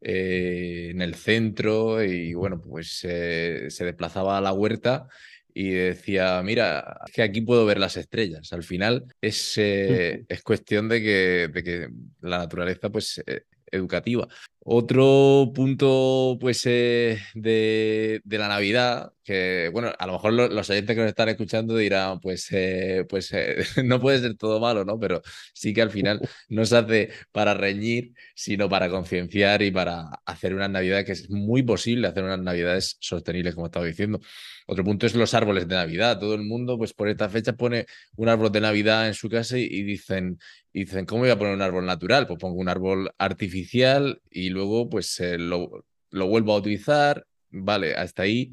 en 0.00 1.02
el 1.02 1.14
centro, 1.16 2.02
y 2.02 2.32
bueno, 2.32 2.62
pues 2.62 3.00
se 3.00 3.84
desplazaba 3.84 4.38
a 4.38 4.40
la 4.40 4.54
huerta 4.54 5.06
y 5.52 5.70
decía, 5.70 6.40
mira, 6.42 7.00
que 7.12 7.20
aquí 7.20 7.42
puedo 7.42 7.66
ver 7.66 7.78
las 7.78 7.98
estrellas. 7.98 8.54
Al 8.54 8.62
final 8.62 9.04
es, 9.20 9.58
eh, 9.58 10.24
es 10.28 10.42
cuestión 10.42 10.88
de 10.88 11.02
que, 11.02 11.50
de 11.52 11.62
que, 11.62 11.88
la 12.20 12.38
naturaleza 12.38 12.88
pues 12.88 13.22
eh, 13.26 13.42
educativa. 13.72 14.28
Otro 14.70 15.50
punto, 15.54 16.36
pues, 16.38 16.62
eh, 16.66 17.18
de, 17.34 18.20
la 18.26 18.48
Navidad, 18.48 19.12
que, 19.24 19.70
bueno, 19.72 19.90
a 19.98 20.06
lo 20.06 20.12
mejor 20.12 20.32
los 20.34 20.68
oyentes 20.68 20.94
que 20.94 21.00
nos 21.00 21.08
están 21.08 21.30
escuchando 21.30 21.74
dirán, 21.74 22.20
pues, 22.20 22.48
eh, 22.52 23.06
pues 23.08 23.32
eh, 23.32 23.56
no 23.84 23.98
puede 23.98 24.18
ser 24.20 24.36
todo 24.36 24.60
malo, 24.60 24.84
¿no? 24.84 24.98
Pero 25.00 25.22
sí 25.54 25.72
que 25.72 25.80
al 25.80 25.90
final 25.90 26.20
no 26.50 26.66
se 26.66 26.76
hace 26.76 27.10
para 27.32 27.54
reñir, 27.54 28.12
sino 28.34 28.68
para 28.68 28.90
concienciar 28.90 29.62
y 29.62 29.70
para 29.70 30.10
hacer 30.26 30.54
una 30.54 30.68
Navidad 30.68 31.02
que 31.06 31.12
es 31.12 31.30
muy 31.30 31.62
posible 31.62 32.06
hacer 32.06 32.24
unas 32.24 32.40
Navidades 32.40 32.98
sostenibles, 33.00 33.54
como 33.54 33.66
estaba 33.68 33.86
diciendo. 33.86 34.20
Otro 34.66 34.84
punto 34.84 35.06
es 35.06 35.14
los 35.14 35.32
árboles 35.32 35.66
de 35.66 35.76
Navidad. 35.76 36.18
Todo 36.18 36.34
el 36.34 36.42
mundo, 36.42 36.76
pues, 36.76 36.92
por 36.92 37.08
esta 37.08 37.30
fecha 37.30 37.54
pone 37.54 37.86
un 38.16 38.28
árbol 38.28 38.52
de 38.52 38.60
Navidad 38.60 39.08
en 39.08 39.14
su 39.14 39.30
casa 39.30 39.56
y, 39.58 39.62
y 39.64 39.82
dicen, 39.82 40.38
y 40.78 40.84
dicen, 40.84 41.06
¿cómo 41.06 41.22
voy 41.22 41.30
a 41.30 41.38
poner 41.38 41.54
un 41.54 41.62
árbol 41.62 41.86
natural? 41.86 42.28
Pues 42.28 42.38
pongo 42.38 42.60
un 42.60 42.68
árbol 42.68 43.10
artificial 43.18 44.22
y 44.30 44.50
luego 44.50 44.88
pues 44.88 45.18
eh, 45.18 45.36
lo, 45.36 45.84
lo 46.10 46.28
vuelvo 46.28 46.52
a 46.52 46.58
utilizar. 46.58 47.26
Vale, 47.50 47.96
hasta 47.96 48.22
ahí 48.22 48.52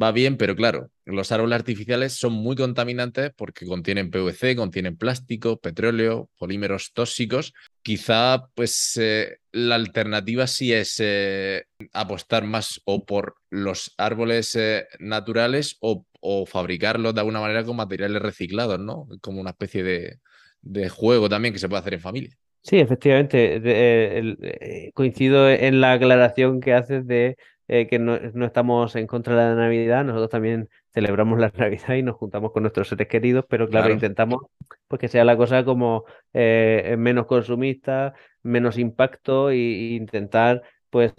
va 0.00 0.12
bien, 0.12 0.36
pero 0.36 0.54
claro, 0.54 0.90
los 1.06 1.32
árboles 1.32 1.56
artificiales 1.56 2.12
son 2.12 2.34
muy 2.34 2.56
contaminantes 2.56 3.32
porque 3.34 3.64
contienen 3.64 4.10
PVC, 4.10 4.54
contienen 4.54 4.98
plástico, 4.98 5.60
petróleo, 5.60 6.28
polímeros 6.36 6.92
tóxicos. 6.92 7.54
Quizá 7.80 8.50
pues 8.54 8.98
eh, 9.00 9.38
la 9.52 9.76
alternativa 9.76 10.46
sí 10.46 10.74
es 10.74 10.96
eh, 10.98 11.64
apostar 11.94 12.44
más 12.44 12.82
o 12.84 13.06
por 13.06 13.36
los 13.48 13.94
árboles 13.96 14.58
naturales 14.98 15.78
o, 15.80 16.04
o, 16.20 16.44
fabricarlos 16.44 17.14
de 17.14 17.20
alguna 17.20 17.40
manera 17.40 17.64
con 17.64 17.76
materiales 17.76 18.20
reciclados, 18.20 18.78
¿no? 18.78 19.08
Como 19.22 19.40
una 19.40 19.50
especie 19.50 19.82
de, 19.82 20.18
de 20.62 20.88
juego 20.88 21.28
también 21.28 21.52
que 21.52 21.60
se 21.60 21.68
puede 21.68 21.80
hacer 21.80 21.94
en 21.94 22.00
familia. 22.00 22.36
Sí, 22.62 22.78
efectivamente, 22.78 23.56
eh, 23.56 24.36
eh, 24.40 24.92
coincido 24.94 25.50
en 25.50 25.80
la 25.80 25.94
aclaración 25.94 26.60
que 26.60 26.74
haces 26.74 27.06
de 27.06 27.36
eh, 27.66 27.88
que 27.88 27.98
no, 27.98 28.14
estamos 28.44 28.94
en 28.94 29.06
contra 29.08 29.34
de 29.34 29.50
la 29.50 29.54
Navidad, 29.56 30.04
nosotros 30.04 30.30
también 30.30 30.68
celebramos 30.92 31.40
la 31.40 31.52
Navidad 31.58 31.94
y 31.94 32.02
nos 32.02 32.16
juntamos 32.16 32.52
con 32.52 32.62
nuestros 32.62 32.88
seres 32.88 33.08
queridos, 33.08 33.44
pero 33.48 33.68
claro, 33.68 33.92
intentamos 33.92 34.42
pues, 34.86 35.00
que 35.00 35.08
sea 35.08 35.24
la 35.24 35.36
cosa 35.36 35.64
como 35.64 36.04
menos 36.36 37.26
consumista, 37.26 38.14
menos 38.42 38.78
impacto 38.78 39.50
e 39.50 39.56
intentar 39.94 40.62
pues 40.92 41.14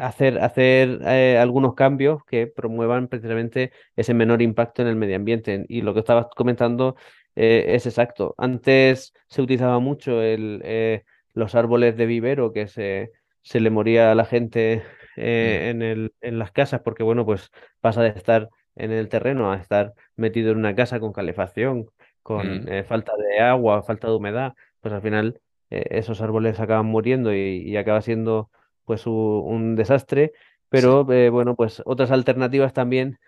hacer, 0.00 0.40
hacer 0.40 1.06
algunos 1.38 1.74
cambios 1.74 2.24
que 2.24 2.48
promuevan 2.48 3.06
precisamente 3.06 3.70
ese 3.94 4.12
menor 4.12 4.42
impacto 4.42 4.82
en 4.82 4.88
el 4.88 4.96
medio 4.96 5.14
ambiente. 5.14 5.64
Y 5.68 5.82
lo 5.82 5.94
que 5.94 6.00
estabas 6.00 6.26
comentando 6.34 6.96
eh, 7.36 7.74
es 7.74 7.86
exacto. 7.86 8.34
Antes 8.38 9.12
se 9.28 9.42
utilizaba 9.42 9.78
mucho 9.78 10.20
el, 10.22 10.60
eh, 10.64 11.04
los 11.32 11.54
árboles 11.54 11.96
de 11.96 12.06
vivero 12.06 12.52
que 12.52 12.66
se, 12.66 13.12
se 13.42 13.60
le 13.60 13.70
moría 13.70 14.12
a 14.12 14.14
la 14.14 14.24
gente 14.24 14.82
eh, 15.16 15.62
mm. 15.62 15.68
en, 15.70 15.82
el, 15.82 16.14
en 16.20 16.38
las 16.38 16.52
casas 16.52 16.80
porque, 16.82 17.02
bueno, 17.02 17.24
pues 17.24 17.50
pasa 17.80 18.02
de 18.02 18.10
estar 18.10 18.48
en 18.76 18.92
el 18.92 19.08
terreno 19.08 19.52
a 19.52 19.56
estar 19.56 19.94
metido 20.16 20.52
en 20.52 20.58
una 20.58 20.74
casa 20.74 21.00
con 21.00 21.12
calefacción, 21.12 21.86
con 22.22 22.64
mm. 22.64 22.84
falta 22.86 23.12
de 23.16 23.40
agua, 23.40 23.82
falta 23.82 24.08
de 24.08 24.14
humedad, 24.14 24.54
pues 24.80 24.92
al 24.92 25.02
final 25.02 25.40
esos 25.70 26.20
árboles 26.20 26.60
acaban 26.60 26.86
muriendo 26.86 27.34
y, 27.34 27.76
acaba 27.76 28.02
siendo 28.02 28.50
pues 28.84 29.06
un, 29.06 29.76
desastre. 29.76 30.32
Pero 30.68 31.04
bueno, 31.04 31.56
pues 31.56 31.82
otras 31.84 32.10
alternativas 32.10 32.72
también 32.72 33.18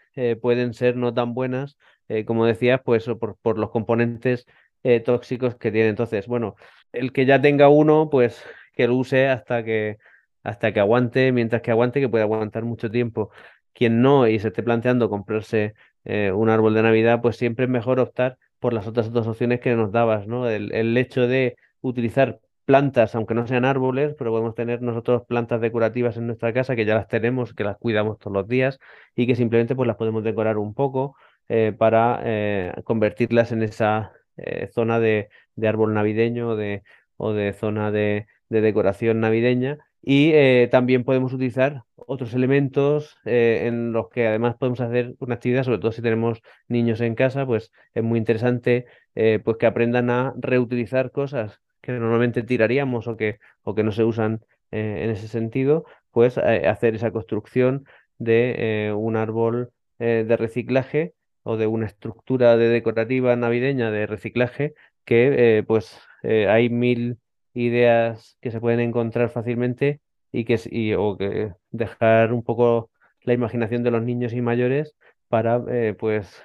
pueden 0.41 0.75
ser 0.75 0.97
no 0.97 1.13
tan 1.15 1.35
buenas 1.35 1.79
eh, 2.09 2.25
como 2.27 2.45
decías, 2.47 2.81
pues 2.85 3.07
por, 3.19 3.37
por 3.39 3.59
los 3.59 3.71
componentes 3.71 4.47
eh, 4.83 5.01
tóxicos 5.01 5.57
que 5.57 5.71
tiene. 5.73 5.89
Entonces, 5.89 6.27
bueno, 6.27 6.57
el 6.93 7.13
que 7.13 7.27
ya 7.27 7.41
tenga 7.41 7.69
uno, 7.69 8.11
pues 8.11 8.43
que 8.75 8.87
lo 8.87 8.97
use 8.97 9.29
hasta 9.29 9.65
que, 9.65 9.99
hasta 10.43 10.73
que 10.73 10.81
aguante, 10.81 11.33
mientras 11.33 11.63
que 11.63 11.71
aguante, 11.71 12.01
que 12.01 12.09
puede 12.09 12.25
aguantar 12.25 12.65
mucho 12.65 12.91
tiempo. 12.91 13.31
Quien 13.73 14.03
no 14.03 14.29
y 14.29 14.39
se 14.39 14.49
esté 14.49 14.63
planteando 14.63 15.09
comprarse 15.09 15.75
eh, 16.05 16.33
un 16.33 16.51
árbol 16.51 16.75
de 16.75 16.83
Navidad, 16.83 17.23
pues 17.23 17.37
siempre 17.37 17.65
es 17.65 17.71
mejor 17.71 18.01
optar 18.01 18.39
por 18.59 18.75
las 18.75 18.87
otras 18.87 19.13
dos 19.13 19.27
opciones 19.27 19.61
que 19.61 19.75
nos 19.75 19.93
dabas, 19.93 20.27
¿no? 20.27 20.49
El, 20.49 20.73
el 20.75 20.97
hecho 20.99 21.27
de 21.27 21.57
utilizar 21.83 22.41
plantas, 22.65 23.15
aunque 23.15 23.35
no 23.35 23.47
sean 23.47 23.65
árboles, 23.65 24.15
pero 24.17 24.31
podemos 24.31 24.55
tener 24.55 24.83
nosotros 24.83 25.23
plantas 25.27 25.61
decorativas 25.61 26.17
en 26.17 26.27
nuestra 26.27 26.53
casa 26.53 26.77
que 26.77 26.85
ya 26.85 26.95
las 26.95 27.09
tenemos, 27.09 27.55
que 27.55 27.65
las 27.65 27.77
cuidamos 27.77 28.19
todos 28.19 28.33
los 28.33 28.49
días 28.49 28.79
y 29.17 29.27
que 29.27 29.37
simplemente 29.37 29.75
pues 29.75 29.87
las 29.87 29.97
podemos 29.97 30.25
decorar 30.25 30.59
un 30.59 30.75
poco 30.75 31.17
eh, 31.49 31.75
para 31.77 32.21
eh, 32.25 32.73
convertirlas 32.85 33.53
en 33.53 33.63
esa 33.63 34.13
eh, 34.37 34.69
zona 34.73 35.01
de, 35.01 35.29
árbol 35.63 35.93
navideño 35.95 36.57
de, 36.57 36.83
o 37.17 37.33
de 37.33 37.53
zona 37.53 37.91
de, 37.91 38.27
decoración 38.49 39.21
navideña. 39.21 39.79
Y 40.05 40.33
también 40.69 41.05
podemos 41.05 41.33
utilizar 41.33 41.85
otros 41.95 42.35
elementos 42.35 43.17
en 43.25 43.93
los 43.93 44.09
que 44.09 44.27
además 44.27 44.57
podemos 44.57 44.81
hacer 44.81 45.15
una 45.21 45.37
actividad, 45.37 45.63
sobre 45.63 45.79
todo 45.79 45.93
si 45.93 46.03
tenemos 46.03 46.43
niños 46.67 47.01
en 47.01 47.15
casa, 47.15 47.47
pues 47.47 47.71
es 47.95 48.03
muy 48.03 48.19
interesante 48.19 48.87
pues 49.15 49.57
que 49.59 49.67
aprendan 49.67 50.11
a 50.11 50.35
reutilizar 50.37 51.13
cosas 51.13 51.61
que 51.83 51.93
normalmente 51.93 52.43
tiraríamos 52.43 53.07
o 53.09 53.17
que, 53.17 53.39
o 53.63 53.75
que 53.75 53.83
no 53.83 53.93
se 53.93 54.05
usan 54.05 54.41
en 54.71 55.11
ese 55.11 55.29
sentido, 55.29 55.85
pues 56.13 56.39
hacer 56.39 56.95
esa 56.95 57.11
construcción 57.11 57.85
de 58.19 58.91
un 58.97 59.17
árbol 59.17 59.71
de 59.99 60.37
reciclaje 60.39 61.13
o 61.43 61.57
de 61.57 61.67
una 61.67 61.87
estructura 61.87 62.57
de 62.57 62.69
decorativa 62.69 63.37
navideña 63.37 63.91
de 63.91 64.07
reciclaje 64.07 64.75
que 65.05 65.59
eh, 65.59 65.63
pues 65.65 65.99
eh, 66.23 66.47
hay 66.49 66.69
mil 66.71 67.19
ideas 67.55 68.39
que 68.41 68.51
se 68.51 68.61
pueden 68.61 68.81
encontrar 68.81 69.31
fácilmente 69.31 70.01
y 70.31 70.45
que 70.45 70.59
y, 70.71 70.95
o 70.95 71.17
que 71.17 71.53
dejar 71.71 72.33
un 72.33 72.43
poco 72.43 72.91
la 73.23 73.35
imaginación 73.35 73.83
de 73.83 73.91
los 73.91 74.03
niños 74.03 74.33
y 74.33 74.41
mayores 74.41 74.95
para 75.29 75.63
eh, 75.69 75.95
pues 75.99 76.43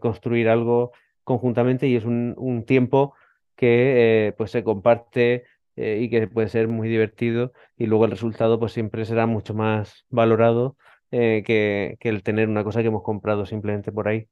construir 0.00 0.48
algo 0.48 0.92
conjuntamente 1.24 1.88
y 1.88 1.96
es 1.96 2.04
un, 2.04 2.34
un 2.36 2.64
tiempo 2.64 3.14
que 3.56 4.34
pues 4.36 4.50
se 4.50 4.62
comparte 4.62 5.44
y 5.76 6.08
que 6.08 6.26
puede 6.26 6.48
ser 6.48 6.68
muy 6.68 6.88
divertido 6.88 7.52
y 7.76 7.86
luego 7.86 8.06
el 8.06 8.10
resultado 8.10 8.58
pues 8.58 8.72
siempre 8.72 9.04
será 9.04 9.26
mucho 9.26 9.52
más 9.52 10.06
valorado 10.08 10.76
que, 11.10 11.96
que 12.00 12.08
el 12.08 12.22
tener 12.22 12.48
una 12.48 12.64
cosa 12.64 12.80
que 12.80 12.88
hemos 12.88 13.02
comprado 13.02 13.44
simplemente 13.44 13.92
por 13.92 14.08
ahí. 14.08 14.26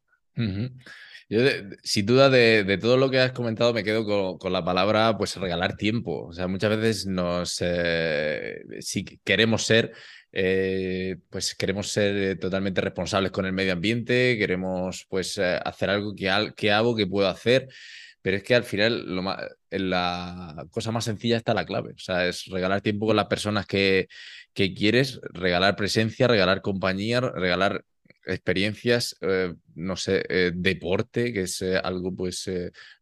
Yo, 1.28 1.40
sin 1.82 2.04
duda, 2.06 2.28
de, 2.28 2.78
todo 2.78 2.96
lo 2.96 3.10
que 3.10 3.18
has 3.18 3.32
comentado, 3.32 3.72
me 3.72 3.82
quedo 3.82 4.38
con, 4.38 4.52
la 4.52 4.64
palabra, 4.64 5.16
pues, 5.16 5.36
regalar 5.36 5.76
tiempo. 5.76 6.26
O 6.26 6.32
sea, 6.32 6.48
muchas 6.48 6.70
veces 6.76 7.06
nos, 7.06 7.58
eh, 7.60 8.62
si 8.80 9.04
queremos 9.04 9.64
ser, 9.64 9.92
eh, 10.32 11.16
pues, 11.30 11.54
queremos 11.54 11.88
ser 11.90 12.38
totalmente 12.38 12.80
responsables 12.80 13.30
con 13.30 13.46
el 13.46 13.52
medio 13.52 13.72
ambiente, 13.72 14.36
queremos, 14.38 15.06
pues, 15.08 15.38
eh, 15.38 15.58
hacer 15.64 15.90
algo 15.90 16.14
que, 16.14 16.52
que 16.56 16.72
hago, 16.72 16.94
que 16.94 17.06
puedo 17.06 17.28
hacer. 17.28 17.68
Pero 18.24 18.38
es 18.38 18.42
que 18.42 18.54
al 18.54 18.64
final 18.64 19.14
lo 19.14 19.22
en 19.70 19.90
la 19.90 20.66
cosa 20.70 20.90
más 20.90 21.04
sencilla 21.04 21.36
está 21.36 21.52
la 21.52 21.66
clave. 21.66 21.92
O 21.92 21.98
sea, 21.98 22.26
es 22.26 22.46
regalar 22.46 22.80
tiempo 22.80 23.06
con 23.06 23.16
las 23.16 23.26
personas 23.26 23.66
que, 23.66 24.08
que 24.54 24.72
quieres, 24.72 25.20
regalar 25.34 25.76
presencia, 25.76 26.26
regalar 26.26 26.62
compañía, 26.62 27.20
regalar 27.20 27.84
experiencias, 28.24 29.14
eh, 29.20 29.52
no 29.74 29.96
sé, 29.96 30.24
eh, 30.30 30.52
deporte, 30.54 31.34
que 31.34 31.42
es 31.42 31.60
eh, 31.60 31.76
algo 31.76 32.14
pues 32.14 32.50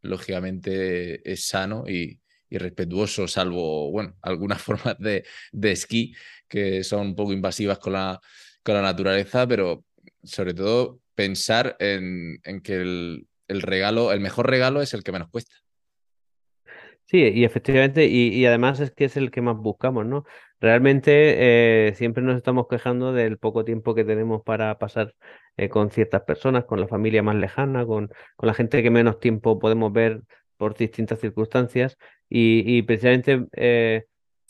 lógicamente 0.01 1.31
es 1.31 1.47
sano 1.47 1.85
y, 1.87 2.19
respetuoso, 2.51 3.29
salvo, 3.29 3.91
bueno, 3.93 4.17
algunas 4.23 4.61
formas 4.63 4.99
de, 4.99 5.25
de, 5.53 5.73
esquí 5.73 6.15
que 6.49 6.83
son 6.85 7.01
un 7.09 7.15
poco 7.15 7.33
invasivas 7.33 7.79
con 7.79 7.93
la, 7.93 8.21
con 8.65 8.75
la 8.75 8.83
naturaleza, 8.83 9.47
pero 9.47 9.85
sobre 10.25 10.55
todo 10.55 11.01
pensar 11.15 11.77
en, 11.79 12.41
que 12.63 12.75
el, 12.75 13.27
regalo, 13.49 14.13
el 14.13 14.21
mejor 14.21 14.49
regalo 14.49 14.83
es 14.83 14.95
el 14.95 15.03
que 15.03 15.13
menos 15.13 15.29
cuesta. 15.29 15.55
Sí, 17.13 17.19
y 17.19 17.45
efectivamente, 17.45 18.07
y, 18.07 18.47
además 18.47 18.81
es 18.81 18.91
que 18.91 19.05
es 19.05 19.17
el 19.19 19.31
que 19.31 19.43
más 19.43 19.57
buscamos, 19.59 20.07
¿no? 20.07 20.25
Realmente 20.61 21.89
eh, 21.89 21.95
siempre 21.95 22.23
nos 22.23 22.37
estamos 22.37 22.69
quejando 22.69 23.13
del 23.13 23.37
poco 23.39 23.65
tiempo 23.65 23.95
que 23.95 24.05
tenemos 24.05 24.43
para 24.43 24.79
pasar 24.79 25.15
eh, 25.59 25.69
con 25.69 25.91
ciertas 25.91 26.23
personas, 26.23 26.65
con 26.65 26.81
la 26.81 26.89
familia 26.89 27.23
más 27.23 27.37
lejana, 27.37 27.85
con, 27.85 28.09
con 28.37 28.47
la 28.47 28.55
gente 28.55 28.83
que 28.83 28.91
menos 28.91 29.21
tiempo 29.21 29.59
podemos 29.59 29.93
ver 29.93 30.23
por 30.57 30.75
distintas 30.75 31.21
circunstancias, 31.21 31.99
y, 32.31 32.81
precisamente 32.83 33.47
eh, 33.57 34.05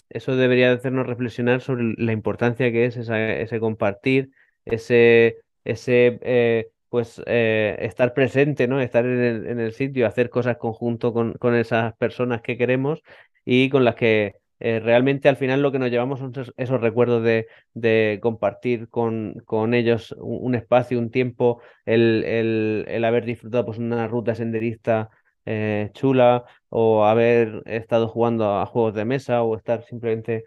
eso 0.09 0.37
debería 0.37 0.73
hacernos 0.73 1.07
reflexionar 1.07 1.63
sobre 1.63 1.95
la 1.97 2.13
importancia 2.13 2.71
que 2.71 2.85
es 2.87 2.97
ese 2.97 3.61
compartir, 3.61 4.31
ese, 4.65 5.39
ese 5.65 6.71
pues 6.93 7.23
eh, 7.25 7.79
estar 7.81 8.13
presente, 8.13 8.69
¿no? 8.69 8.79
Estar 8.79 9.07
en 9.07 9.19
el, 9.19 9.47
en 9.47 9.61
el, 9.61 9.73
sitio, 9.73 10.07
hacer 10.07 10.29
cosas 10.29 10.59
conjunto 10.59 11.15
con, 11.15 11.33
con, 11.35 11.55
esas 11.55 11.97
personas 11.97 12.43
que 12.43 12.59
queremos 12.59 13.03
y 13.47 13.71
con 13.71 13.87
las 13.87 13.95
que 13.95 14.37
eh, 14.61 14.79
realmente 14.79 15.31
al 15.31 15.39
final 15.39 15.63
lo 15.63 15.73
que 15.73 15.79
nos 15.79 15.91
llevamos 15.91 16.19
son 16.19 16.35
esos, 16.59 16.81
recuerdos 16.83 17.23
de, 17.25 17.47
de 17.73 18.19
compartir 18.23 18.91
con, 18.91 19.37
con, 19.47 19.73
ellos 19.73 20.15
un, 20.19 20.55
espacio, 20.55 20.99
un 20.99 21.11
tiempo, 21.11 21.63
el, 21.87 22.25
el, 22.25 22.85
el, 22.87 23.05
haber 23.07 23.25
disfrutado 23.25 23.65
pues, 23.65 23.79
una 23.79 24.07
ruta 24.07 24.35
senderista 24.35 25.09
eh, 25.47 25.91
chula 25.95 26.45
o 26.69 27.07
haber 27.07 27.63
estado 27.65 28.07
jugando 28.07 28.61
a 28.61 28.67
juegos 28.67 28.93
de 28.95 29.07
mesa 29.07 29.43
o 29.43 29.57
estar 29.57 29.83
simplemente 29.85 30.45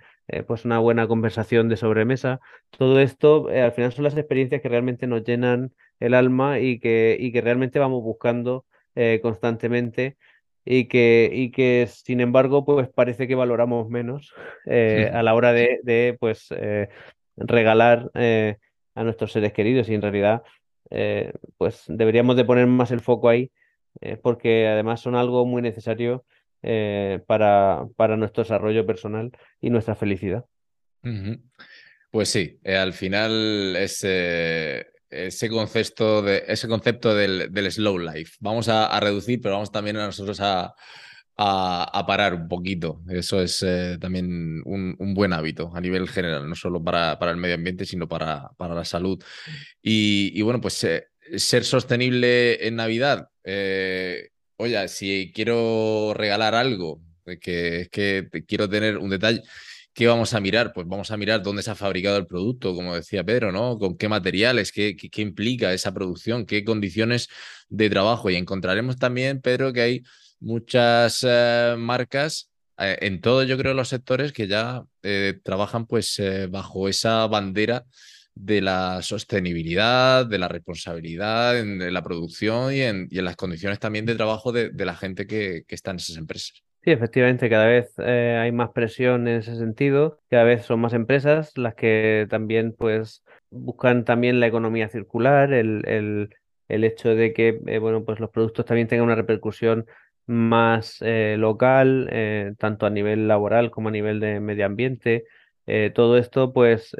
pues 0.47 0.65
una 0.65 0.79
buena 0.79 1.07
conversación 1.07 1.69
de 1.69 1.77
sobremesa. 1.77 2.39
Todo 2.71 2.99
esto 2.99 3.47
al 3.49 3.71
final 3.71 3.91
son 3.93 4.05
las 4.05 4.17
experiencias 4.17 4.61
que 4.61 4.69
realmente 4.69 5.07
nos 5.07 5.23
llenan 5.23 5.71
el 5.99 6.13
alma 6.13 6.59
y 6.59 6.79
que, 6.79 7.17
y 7.19 7.31
que 7.31 7.41
realmente 7.41 7.79
vamos 7.79 8.03
buscando 8.03 8.65
eh, 8.95 9.19
constantemente 9.21 10.17
y 10.63 10.87
que, 10.87 11.29
y 11.31 11.51
que 11.51 11.87
sin 11.91 12.21
embargo 12.21 12.65
pues 12.65 12.89
parece 12.89 13.27
que 13.27 13.35
valoramos 13.35 13.89
menos 13.89 14.33
eh, 14.65 15.11
a 15.13 15.21
la 15.23 15.35
hora 15.35 15.53
de, 15.53 15.79
de 15.83 16.17
pues 16.19 16.47
eh, 16.51 16.89
regalar 17.35 18.09
a 18.13 19.03
nuestros 19.03 19.33
seres 19.33 19.51
queridos 19.51 19.89
y 19.89 19.95
en 19.95 20.01
realidad 20.01 20.43
pues 21.57 21.83
deberíamos 21.87 22.37
de 22.37 22.45
poner 22.45 22.67
más 22.67 22.91
el 22.91 23.01
foco 23.01 23.27
ahí 23.27 23.51
porque 24.21 24.67
además 24.67 25.01
son 25.01 25.15
algo 25.15 25.45
muy 25.45 25.61
necesario 25.61 26.23
para, 27.27 27.85
para 27.95 28.17
nuestro 28.17 28.43
desarrollo 28.43 28.85
personal 28.85 29.31
y 29.61 29.69
nuestra 29.69 29.95
felicidad. 29.95 30.45
Pues 32.11 32.29
sí, 32.29 32.59
al 32.65 32.93
final 32.93 33.75
es, 33.75 34.03
ese 34.03 35.49
concepto, 35.49 36.21
de, 36.21 36.43
ese 36.47 36.67
concepto 36.67 37.15
del, 37.15 37.71
slow 37.71 37.97
life. 37.99 38.33
Vamos 38.39 38.67
a, 38.69 38.99
reducir, 38.99 39.41
pero 39.41 39.55
vamos 39.55 39.71
también 39.71 39.97
a 39.97 40.05
nosotros 40.05 40.39
a, 40.41 40.73
a, 41.37 42.05
parar 42.07 42.33
un 42.33 42.47
poquito. 42.47 43.01
Eso 43.09 43.41
es 43.41 43.63
eh, 43.63 43.97
también 43.99 44.61
un, 44.65 45.13
buen 45.13 45.33
hábito 45.33 45.71
a 45.73 45.81
nivel 45.81 46.07
general, 46.09 46.47
no 46.49 46.55
solo 46.55 46.83
para, 46.83 47.17
para 47.19 47.31
el 47.31 47.37
medio 47.37 47.55
ambiente, 47.55 47.85
sino 47.85 48.07
para, 48.07 48.49
para 48.57 48.75
la 48.75 48.85
salud. 48.85 49.21
Y, 49.81 50.41
bueno, 50.41 50.61
pues 50.61 50.83
eh, 50.83 51.07
ser 51.37 51.63
sostenible 51.63 52.67
en 52.67 52.75
Navidad. 52.75 53.29
Eh, 53.43 54.29
oye, 54.57 54.87
si 54.87 55.31
quiero 55.33 56.13
regalar 56.15 56.55
algo, 56.55 57.01
que 57.41 57.81
es 57.81 57.89
que 57.89 58.27
quiero 58.47 58.69
tener 58.69 58.97
un 58.97 59.09
detalle 59.09 59.41
¿Qué 59.95 60.07
vamos 60.07 60.33
a 60.33 60.41
mirar? 60.41 60.73
Pues 60.73 60.85
vamos 60.87 61.09
a 61.11 61.15
mirar 61.15 61.41
dónde 61.41 61.63
se 61.63 61.71
ha 61.71 61.75
fabricado 61.75 62.17
el 62.17 62.27
producto, 62.27 62.75
como 62.75 62.95
decía 62.95 63.23
Pedro, 63.23 63.53
¿no? 63.53 63.79
Con 63.79 63.97
qué 63.97 64.09
materiales, 64.09 64.73
qué, 64.73 64.97
implica 65.15 65.71
esa 65.71 65.93
producción, 65.93 66.45
qué 66.45 66.65
condiciones 66.65 67.29
de 67.69 67.89
trabajo. 67.89 68.29
Y 68.29 68.35
encontraremos 68.35 68.97
también, 68.97 69.39
Pedro, 69.39 69.71
que 69.71 69.81
hay 69.81 70.03
muchas 70.41 71.25
eh, 71.25 71.75
marcas 71.77 72.51
eh, 72.77 72.97
en 73.03 73.21
todos, 73.21 73.47
yo 73.47 73.57
creo, 73.57 73.73
los 73.73 73.87
sectores 73.87 74.33
que 74.33 74.47
ya 74.47 74.83
eh, 75.01 75.39
trabajan 75.43 75.85
pues 75.85 76.21
bajo 76.49 76.89
esa 76.89 77.25
bandera 77.27 77.85
de 78.35 78.61
la 78.61 79.01
sostenibilidad, 79.01 80.25
de 80.25 80.37
la 80.37 80.47
responsabilidad 80.47 81.57
en, 81.57 81.93
la 81.93 82.03
producción 82.03 82.73
y 82.73 82.81
en, 82.81 83.07
las 83.11 83.35
condiciones 83.35 83.79
también 83.79 84.05
de 84.05 84.15
trabajo 84.15 84.51
de, 84.51 84.71
la 84.85 84.95
gente 84.95 85.25
que 85.25 85.63
está 85.69 85.91
en 85.91 85.97
esas 85.97 86.17
empresas. 86.17 86.65
Sí, 86.85 86.91
efectivamente, 86.91 87.49
cada 87.49 87.65
vez 87.65 87.91
eh, 87.97 88.37
hay 88.39 88.51
más 88.51 88.69
presión 88.69 89.27
en 89.27 89.37
ese 89.39 89.55
sentido, 89.55 90.19
cada 90.29 90.43
vez 90.43 90.65
son 90.65 90.81
más 90.81 90.93
empresas 90.93 91.57
las 91.57 91.73
que 91.73 92.27
también 92.29 92.75
pues 92.77 93.23
buscan 93.49 94.05
también 94.05 94.39
la 94.39 94.45
economía 94.45 94.87
circular, 94.87 95.51
el, 95.51 95.81
el, 95.87 96.29
el 96.67 96.83
hecho 96.83 97.15
de 97.15 97.33
que 97.33 97.59
eh, 97.65 97.79
bueno, 97.79 98.05
pues 98.05 98.19
los 98.19 98.29
productos 98.29 98.65
también 98.65 98.87
tengan 98.87 99.05
una 99.05 99.15
repercusión 99.15 99.87
más 100.27 100.97
eh, 101.01 101.37
local, 101.39 102.07
tanto 102.59 102.85
a 102.85 102.91
nivel 102.91 103.27
laboral 103.27 103.71
como 103.71 103.89
a 103.89 103.91
nivel 103.91 104.19
de 104.19 104.39
medio 104.39 104.67
ambiente. 104.67 105.25
todo 105.95 106.19
esto 106.19 106.53
pues 106.53 106.95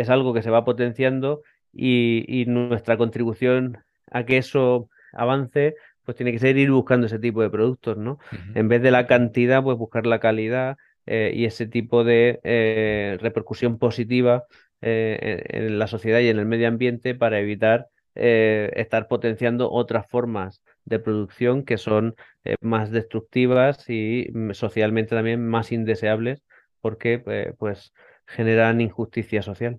es 0.00 0.08
algo 0.10 0.32
que 0.34 0.42
se 0.42 0.50
va 0.50 0.64
potenciando 0.64 1.42
y, 1.72 2.24
y 2.28 2.46
nuestra 2.46 2.96
contribución 2.96 3.78
a 4.10 4.24
que 4.24 4.38
eso 4.38 4.88
avance 5.12 5.74
pues 6.08 6.16
tiene 6.16 6.32
que 6.32 6.38
ser 6.38 6.56
ir 6.56 6.70
buscando 6.70 7.06
ese 7.06 7.18
tipo 7.18 7.42
de 7.42 7.50
productos, 7.50 7.98
¿no? 7.98 8.18
En 8.54 8.66
vez 8.68 8.80
de 8.80 8.90
la 8.90 9.06
cantidad, 9.06 9.62
pues 9.62 9.76
buscar 9.76 10.06
la 10.06 10.20
calidad 10.20 10.78
eh, 11.04 11.32
y 11.34 11.44
ese 11.44 11.66
tipo 11.66 12.02
de 12.02 12.40
eh, 12.44 13.18
repercusión 13.20 13.78
positiva 13.78 14.44
eh, 14.80 15.42
en, 15.48 15.78
la 15.78 15.86
sociedad 15.86 16.20
y 16.20 16.28
en 16.28 16.38
el 16.38 16.46
medio 16.46 16.66
ambiente 16.66 17.14
para 17.14 17.40
evitar 17.40 17.88
estar 18.14 19.06
potenciando 19.06 19.70
otras 19.70 20.06
formas 20.08 20.62
de 20.86 20.98
producción 20.98 21.62
que 21.62 21.76
son 21.76 22.16
más 22.62 22.90
destructivas 22.90 23.88
y 23.90 24.28
mm, 24.32 24.52
socialmente 24.52 25.14
también 25.14 25.46
más 25.46 25.72
indeseables 25.72 26.42
porque 26.80 27.18
pues 27.58 27.92
generan 28.26 28.80
injusticia 28.80 29.42
social. 29.42 29.78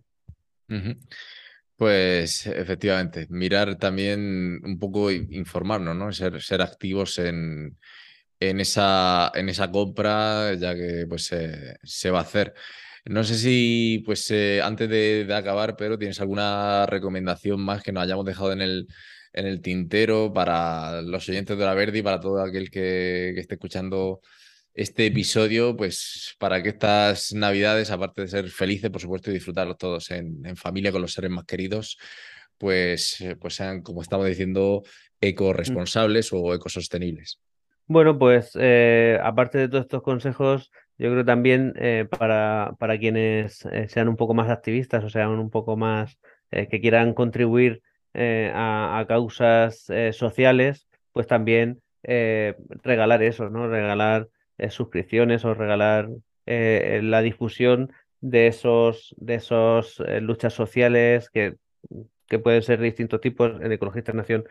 Pues 1.76 2.46
efectivamente, 2.48 3.28
mirar 3.30 3.78
también 3.78 4.62
un 4.64 4.78
poco, 4.80 5.12
informarnos, 5.12 5.96
¿no? 5.96 6.12
Ser, 6.12 6.42
ser 6.42 6.62
activos 6.62 7.20
en, 7.20 7.78
en, 8.40 8.60
esa, 8.60 9.32
en 9.34 9.50
esa 9.50 9.72
compra, 9.72 10.54
ya 10.56 10.76
que 10.76 11.06
pues 11.08 11.34
se 11.84 12.12
va 12.12 12.20
a 12.20 12.24
hacer. 12.24 12.54
No 13.06 13.24
sé 13.24 13.36
si, 13.36 14.04
pues 14.06 14.30
eh, 14.32 14.62
antes 14.62 14.90
de, 14.90 15.28
acabar, 15.34 15.76
Pedro, 15.76 15.98
¿tienes 15.98 16.20
alguna 16.20 16.86
recomendación 16.86 17.60
más 17.62 17.82
que 17.82 17.92
nos 17.92 18.04
hayamos 18.04 18.26
dejado 18.26 18.52
en 18.52 18.62
el, 18.62 18.88
en 19.34 19.48
el 19.48 19.62
tintero 19.62 20.32
para 20.34 21.02
los 21.02 21.28
oyentes 21.30 21.58
de 21.58 21.66
la 21.66 21.74
Verdi 21.74 22.02
para 22.02 22.20
todo 22.20 22.42
aquel 22.42 22.70
que, 22.70 23.32
que 23.34 23.42
esté 23.42 23.56
escuchando 23.56 24.22
este 24.74 25.08
episodio, 25.08 25.76
pues 25.76 26.36
para 26.40 26.62
que 26.62 26.70
estas 26.70 27.34
navidades, 27.34 27.92
aparte 27.92 28.22
de 28.22 28.28
ser 28.28 28.50
felices, 28.50 28.90
por 28.90 29.02
supuesto, 29.02 29.30
y 29.30 29.34
disfrutarlos 29.34 29.78
todos 29.78 30.12
en, 30.12 30.56
familia 30.56 30.92
con 30.92 31.02
los 31.02 31.14
seres 31.14 31.32
más 31.32 31.46
queridos, 31.46 31.98
pues, 32.58 33.20
eh, 33.22 33.36
pues 33.36 33.56
sean, 33.56 33.82
como 33.82 34.02
estamos 34.02 34.28
diciendo, 34.28 34.84
eco-responsables 35.22 36.32
o 36.34 36.54
ecosostenibles. 36.54 37.40
Bueno, 37.88 38.18
pues 38.20 38.52
eh, 38.60 39.20
aparte 39.24 39.58
de 39.58 39.68
todos 39.68 39.86
estos 39.86 40.04
consejos, 40.04 40.72
yo 40.98 41.10
creo 41.12 41.26
también 41.26 41.74
eh, 41.78 42.08
para, 42.10 42.76
para 42.78 43.00
quienes 43.00 43.68
sean 43.88 44.10
un 44.10 44.16
poco 44.16 44.34
más 44.34 44.50
activistas 44.50 45.04
o 45.04 45.10
sean 45.10 45.30
un 45.30 45.50
poco 45.50 45.76
más 45.76 46.18
que 46.52 46.82
quieran 46.82 47.14
contribuir 47.14 47.84
a, 48.14 49.00
a, 49.00 49.06
causas 49.08 49.86
sociales, 50.14 50.88
pues 51.12 51.28
también 51.28 51.80
regalar 52.04 53.22
eso, 53.22 53.50
¿no? 53.50 53.68
Regalar 53.68 54.30
eh, 54.60 54.70
suscripciones 54.72 55.46
o 55.46 55.54
regalar 55.54 56.10
eh, 56.46 57.00
la 57.02 57.22
difusión 57.22 57.94
de 58.22 58.48
esos, 58.48 59.16
de 59.18 59.36
esos 59.36 60.02
eh, 60.06 60.20
luchas 60.20 60.54
sociales 60.54 61.30
que, 61.30 61.56
que 62.28 62.40
pueden 62.40 62.62
ser 62.62 62.80
de 62.80 62.86
distintos 62.86 63.22
tipos. 63.22 63.54
En 63.62 63.72
Ecologista 63.72 64.14
Nación 64.14 64.46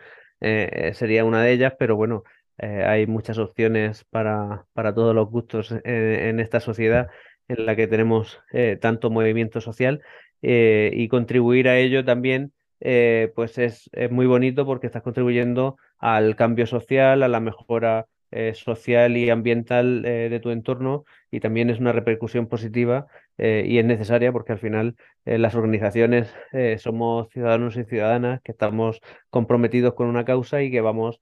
sería 0.92 1.24
una 1.24 1.42
de 1.42 1.52
ellas, 1.52 1.74
pero 1.78 1.96
bueno, 1.96 2.22
hay 2.58 3.08
muchas 3.08 3.38
opciones 3.38 4.04
para, 4.04 4.66
para 4.72 4.94
todos 4.94 5.12
los 5.12 5.28
gustos 5.28 5.74
en, 5.82 6.38
esta 6.38 6.60
sociedad 6.60 7.08
en 7.48 7.66
la 7.66 7.74
que 7.74 7.88
tenemos 7.88 8.40
tanto 8.80 9.10
movimiento 9.10 9.60
social 9.60 10.00
y 10.40 11.08
contribuir 11.08 11.68
a 11.68 11.76
ello 11.76 12.04
también 12.04 12.52
pues 12.78 13.58
es, 13.58 13.90
es, 13.92 14.12
muy 14.12 14.26
bonito 14.26 14.64
porque 14.64 14.86
estás 14.86 15.02
contribuyendo 15.02 15.76
al 15.98 16.36
cambio 16.36 16.68
social, 16.68 17.24
a 17.24 17.28
la 17.28 17.40
mejora 17.40 18.06
eh, 18.30 18.52
social 18.54 19.16
y 19.16 19.30
ambiental 19.30 20.04
eh, 20.04 20.28
de 20.28 20.40
tu 20.40 20.50
entorno 20.50 21.04
y 21.30 21.40
también 21.40 21.70
es 21.70 21.78
una 21.80 21.92
repercusión 21.92 22.46
positiva 22.46 23.06
eh, 23.38 23.64
y 23.66 23.78
es 23.78 23.84
necesaria 23.86 24.32
porque 24.32 24.52
al 24.52 24.58
final 24.58 24.96
las 25.24 25.54
organizaciones 25.54 26.32
somos 26.78 27.28
ciudadanos 27.30 27.76
y 27.76 27.84
ciudadanas 27.84 28.40
que 28.42 28.52
estamos 28.52 29.00
comprometidos 29.30 29.92
con 29.94 30.06
una 30.08 30.24
causa 30.24 30.62
y 30.62 30.70
que 30.70 30.80
vamos 30.80 31.20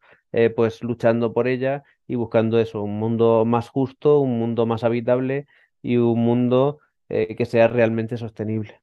pues 0.54 0.82
luchando 0.82 1.32
por 1.32 1.48
ella 1.48 1.82
y 2.06 2.14
buscando 2.14 2.60
eso, 2.60 2.82
un 2.82 2.98
mundo 3.00 3.44
más 3.44 3.68
justo, 3.68 4.20
un 4.20 4.38
mundo 4.38 4.64
más 4.66 4.84
habitable 4.84 5.46
y 5.82 5.96
un 5.96 6.20
mundo 6.20 6.78
que 7.08 7.44
sea 7.46 7.66
realmente 7.66 8.16
sostenible. 8.16 8.80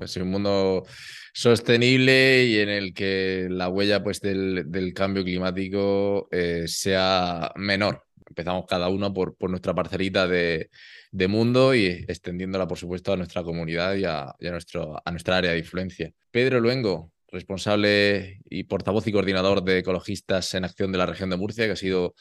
Pues 0.00 0.16
un 0.16 0.30
mundo 0.30 0.86
sostenible 1.34 2.46
y 2.46 2.58
en 2.58 2.70
el 2.70 2.94
que 2.94 3.48
la 3.50 3.68
huella 3.68 4.02
pues, 4.02 4.22
del, 4.22 4.94
cambio 4.94 5.22
climático 5.22 6.26
eh, 6.30 6.64
sea 6.68 7.52
menor. 7.56 8.06
Empezamos 8.26 8.64
cada 8.66 8.88
uno 8.88 9.12
por, 9.12 9.36
por 9.36 9.50
nuestra 9.50 9.74
parcelita 9.74 10.26
de, 10.26 10.70
de, 11.10 11.28
mundo 11.28 11.74
y 11.74 11.84
extendiéndola, 11.84 12.66
por 12.66 12.78
supuesto, 12.78 13.12
a 13.12 13.16
nuestra 13.18 13.42
comunidad 13.42 13.94
y, 13.96 14.06
a, 14.06 14.34
nuestro, 14.40 15.02
a 15.04 15.10
nuestra 15.10 15.36
área 15.36 15.50
de 15.50 15.58
influencia. 15.58 16.10
Pedro 16.30 16.60
Luengo, 16.60 17.12
responsable 17.28 18.40
y 18.48 18.62
portavoz 18.62 19.06
y 19.06 19.12
coordinador 19.12 19.62
de 19.62 19.80
Ecologistas 19.80 20.54
en 20.54 20.64
Acción 20.64 20.92
de 20.92 20.98
la 20.98 21.04
región 21.04 21.28
de 21.28 21.36
Murcia, 21.36 21.66
que 21.66 21.72
ha 21.72 21.76
sido 21.76 22.14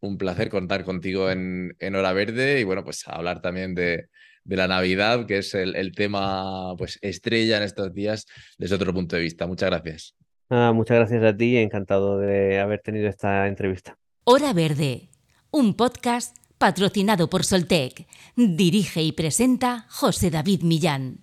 un 0.00 0.18
placer 0.18 0.50
contar 0.50 0.84
contigo 0.84 1.30
en, 1.30 1.74
en 1.78 1.94
Hora 1.94 2.12
Verde 2.12 2.60
y 2.60 2.64
bueno, 2.64 2.84
pues 2.84 3.08
hablar 3.08 3.40
también 3.40 3.74
de, 3.74 4.08
de 4.44 4.56
la 4.56 4.68
Navidad, 4.68 5.26
que 5.26 5.38
es 5.38 5.54
el, 5.54 5.92
tema 5.92 6.74
pues, 6.76 6.98
estrella 7.02 7.56
en 7.58 7.62
estos 7.62 7.92
días 7.92 8.26
desde 8.58 8.74
otro 8.74 8.92
punto 8.92 9.16
de 9.16 9.22
vista. 9.22 9.46
Muchas 9.46 9.70
gracias. 9.70 10.14
muchas 10.50 10.96
gracias 10.96 11.24
a 11.24 11.36
ti, 11.36 11.56
encantado 11.56 12.18
de 12.18 12.60
haber 12.60 12.80
tenido 12.80 13.08
esta 13.08 13.46
entrevista. 13.46 13.96
Hora 14.24 14.52
Verde, 14.52 15.08
un 15.50 15.74
podcast 15.74 16.36
patrocinado 16.58 17.28
por 17.28 17.44
Soltec. 17.44 18.06
Dirige 18.36 19.02
y 19.02 19.12
presenta 19.12 19.86
José 19.88 20.30
David 20.30 20.62
Millán. 20.62 21.21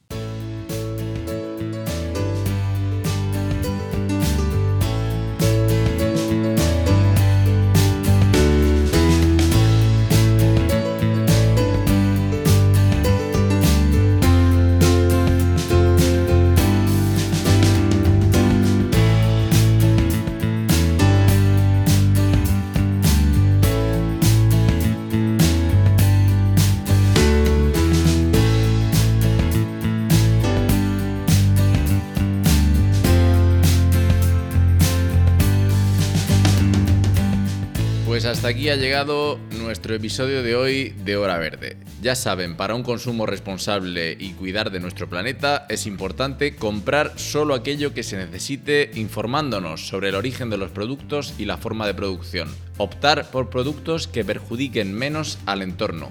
Aquí 38.50 38.70
ha 38.70 38.76
llegado 38.76 39.38
nuestro 39.60 39.94
episodio 39.94 40.42
de 40.42 40.56
hoy 40.56 40.96
de 41.06 41.18
Hora 41.18 41.38
Verde. 41.38 41.78
Ya 42.02 42.16
saben, 42.16 42.58
para 42.58 42.74
un 42.74 42.82
consumo 42.82 43.28
responsable 43.28 44.18
y 44.20 44.32
cuidar 44.32 44.72
de 44.72 44.80
nuestro 44.80 45.08
planeta 45.08 45.68
es 45.70 45.86
importante 45.86 46.56
comprar 46.56 47.14
solo 47.20 47.54
aquello 47.54 47.94
que 47.94 48.02
se 48.02 48.18
necesite 48.18 48.90
informándonos 48.96 49.88
sobre 49.88 50.10
el 50.10 50.16
origen 50.16 50.50
de 50.50 50.58
los 50.58 50.72
productos 50.72 51.36
y 51.38 51.46
la 51.46 51.58
forma 51.58 51.86
de 51.86 51.94
producción. 51.94 52.50
Optar 52.78 53.30
por 53.30 53.52
productos 53.52 54.08
que 54.08 54.26
perjudiquen 54.26 54.96
menos 54.96 55.38
al 55.46 55.62
entorno 55.62 56.10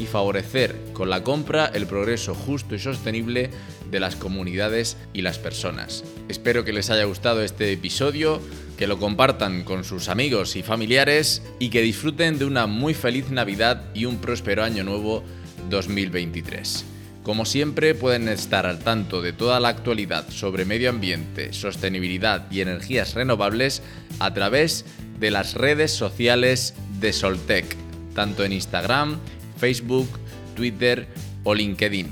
y 0.00 0.06
favorecer 0.06 0.74
con 0.94 1.10
la 1.10 1.22
compra 1.22 1.66
el 1.66 1.86
progreso 1.86 2.34
justo 2.34 2.74
y 2.74 2.78
sostenible 2.78 3.50
de 3.90 4.00
las 4.00 4.16
comunidades 4.16 4.96
y 5.12 5.22
las 5.22 5.38
personas. 5.38 6.02
Espero 6.28 6.64
que 6.64 6.72
les 6.72 6.90
haya 6.90 7.04
gustado 7.04 7.42
este 7.42 7.70
episodio 7.72 8.40
que 8.78 8.86
lo 8.86 8.98
compartan 8.98 9.62
con 9.62 9.84
sus 9.84 10.08
amigos 10.08 10.56
y 10.56 10.62
familiares 10.62 11.42
y 11.58 11.68
que 11.68 11.82
disfruten 11.82 12.38
de 12.38 12.46
una 12.46 12.66
muy 12.66 12.94
feliz 12.94 13.30
Navidad 13.30 13.84
y 13.94 14.06
un 14.06 14.16
próspero 14.16 14.64
año 14.64 14.84
nuevo 14.84 15.22
2023. 15.68 16.86
Como 17.22 17.44
siempre 17.44 17.94
pueden 17.94 18.28
estar 18.28 18.64
al 18.64 18.78
tanto 18.78 19.20
de 19.20 19.34
toda 19.34 19.60
la 19.60 19.68
actualidad 19.68 20.26
sobre 20.30 20.64
medio 20.64 20.88
ambiente, 20.88 21.52
sostenibilidad 21.52 22.50
y 22.50 22.62
energías 22.62 23.12
renovables 23.12 23.82
a 24.18 24.32
través 24.32 24.86
de 25.18 25.30
las 25.30 25.54
redes 25.54 25.92
sociales 25.92 26.74
de 26.98 27.12
Soltec, 27.12 27.76
tanto 28.14 28.44
en 28.44 28.54
Instagram, 28.54 29.20
Facebook, 29.60 30.08
Twitter 30.56 31.06
o 31.44 31.54
LinkedIn. 31.54 32.08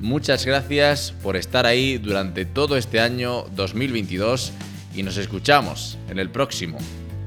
Muchas 0.00 0.46
gracias 0.46 1.12
por 1.22 1.36
estar 1.36 1.66
ahí 1.66 1.98
durante 1.98 2.44
todo 2.44 2.76
este 2.76 3.00
año 3.00 3.44
2022 3.56 4.52
y 4.94 5.02
nos 5.02 5.16
escuchamos 5.16 5.98
en 6.08 6.18
el 6.18 6.30
próximo. 6.30 6.78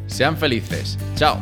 Sean 0.08 0.38
felices. 0.38 0.98
Chao. 1.16 1.40